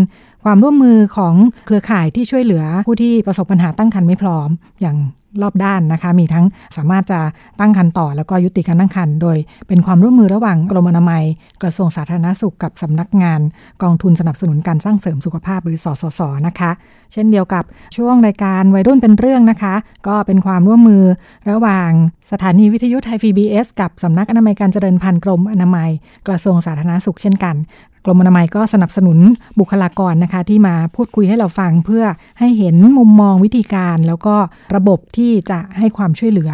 [0.45, 1.34] ความร่วมมือของ
[1.66, 4.49] เครือข่ายที่ช่วยเหลือผู้ที่ประสบปัญหาตั้งครรภ์ไม่พร้อม
[4.80, 4.97] อย่าง
[5.42, 6.44] รอบด้านนะคะ มีทั้ง
[6.76, 7.20] สามารถจะ
[7.60, 9.36] ตั้งครรภ์ต่อแล้วก็ยุติการตั้งครรภ์โดย
[9.68, 11.24] เป็นความร่วมมือระหว่างกรมอนามัย
[11.62, 13.40] กระทรวงสาธารณสุขกับสำนักงาน
[13.82, 16.70] กองทุนสนับสนุนการสร้างเสริมสุขภาพหรือสสสนะคะ
[17.12, 17.64] เช่นเดียวกับ
[17.96, 19.74] ช่วงรายการวัยรุ่นเป็นเรื่องนะคะ
[20.08, 21.04] ก็เป็นความร่วมมือ
[21.50, 21.90] ระหว่าง
[22.32, 25.90] สถานีวิทยุไทย PBS กับสำนักอนามัยการเจริญพันธุ์กรมอนามัย
[26.26, 27.56] กระทรวงสาธารณสุขเช่นกัน
[28.04, 29.18] กรมอนามัยก็สนับสนุน
[29.58, 32.04] บุคลากรนะคะ ที่มาพูดคุยให้เราฟังเพื่อ
[32.38, 34.34] ให้เห็นมุมมองวิธีการ แล้วก็
[34.76, 36.50] ระบบที่ที่จะให้ความช่วยเหลือ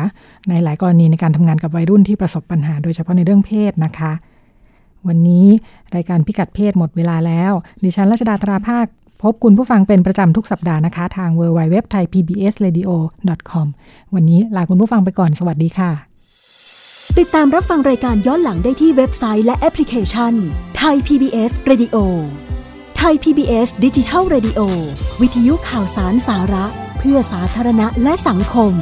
[0.48, 4.12] ในหลายกรณีในการทำงานกับวัยรุ่นที่ประสบปัญหา โดยเฉพาะในเรื่องเพศนะคะ
[5.08, 5.46] วันนี้
[5.96, 7.52] รายการพิกัดเพศหมดเวลาแล้ว
[7.82, 8.86] ดิฉันรัชดาตราภาค
[9.22, 12.90] พบคุณผู้ฟังเป็นประจำทุกสัปดาห์นะคะ ทาง w w w t h a i PBS Radio
[13.50, 13.66] com
[14.14, 15.90] วันนี้ลาคุณผู้ฟังไปก่อนสวัสดีค่ะ
[17.18, 20.32] ติดตามรับฟังรายการย้อนหลังได้ที่เว็บไซต์และแอปพลิเคชัน
[20.78, 21.96] ไทย PBS Radio
[22.96, 24.60] ไทย PBS ดิจิทัล Radio
[25.20, 28.72] วิทยุข่าวสารสาระ พื่อสาธารณะและสังคม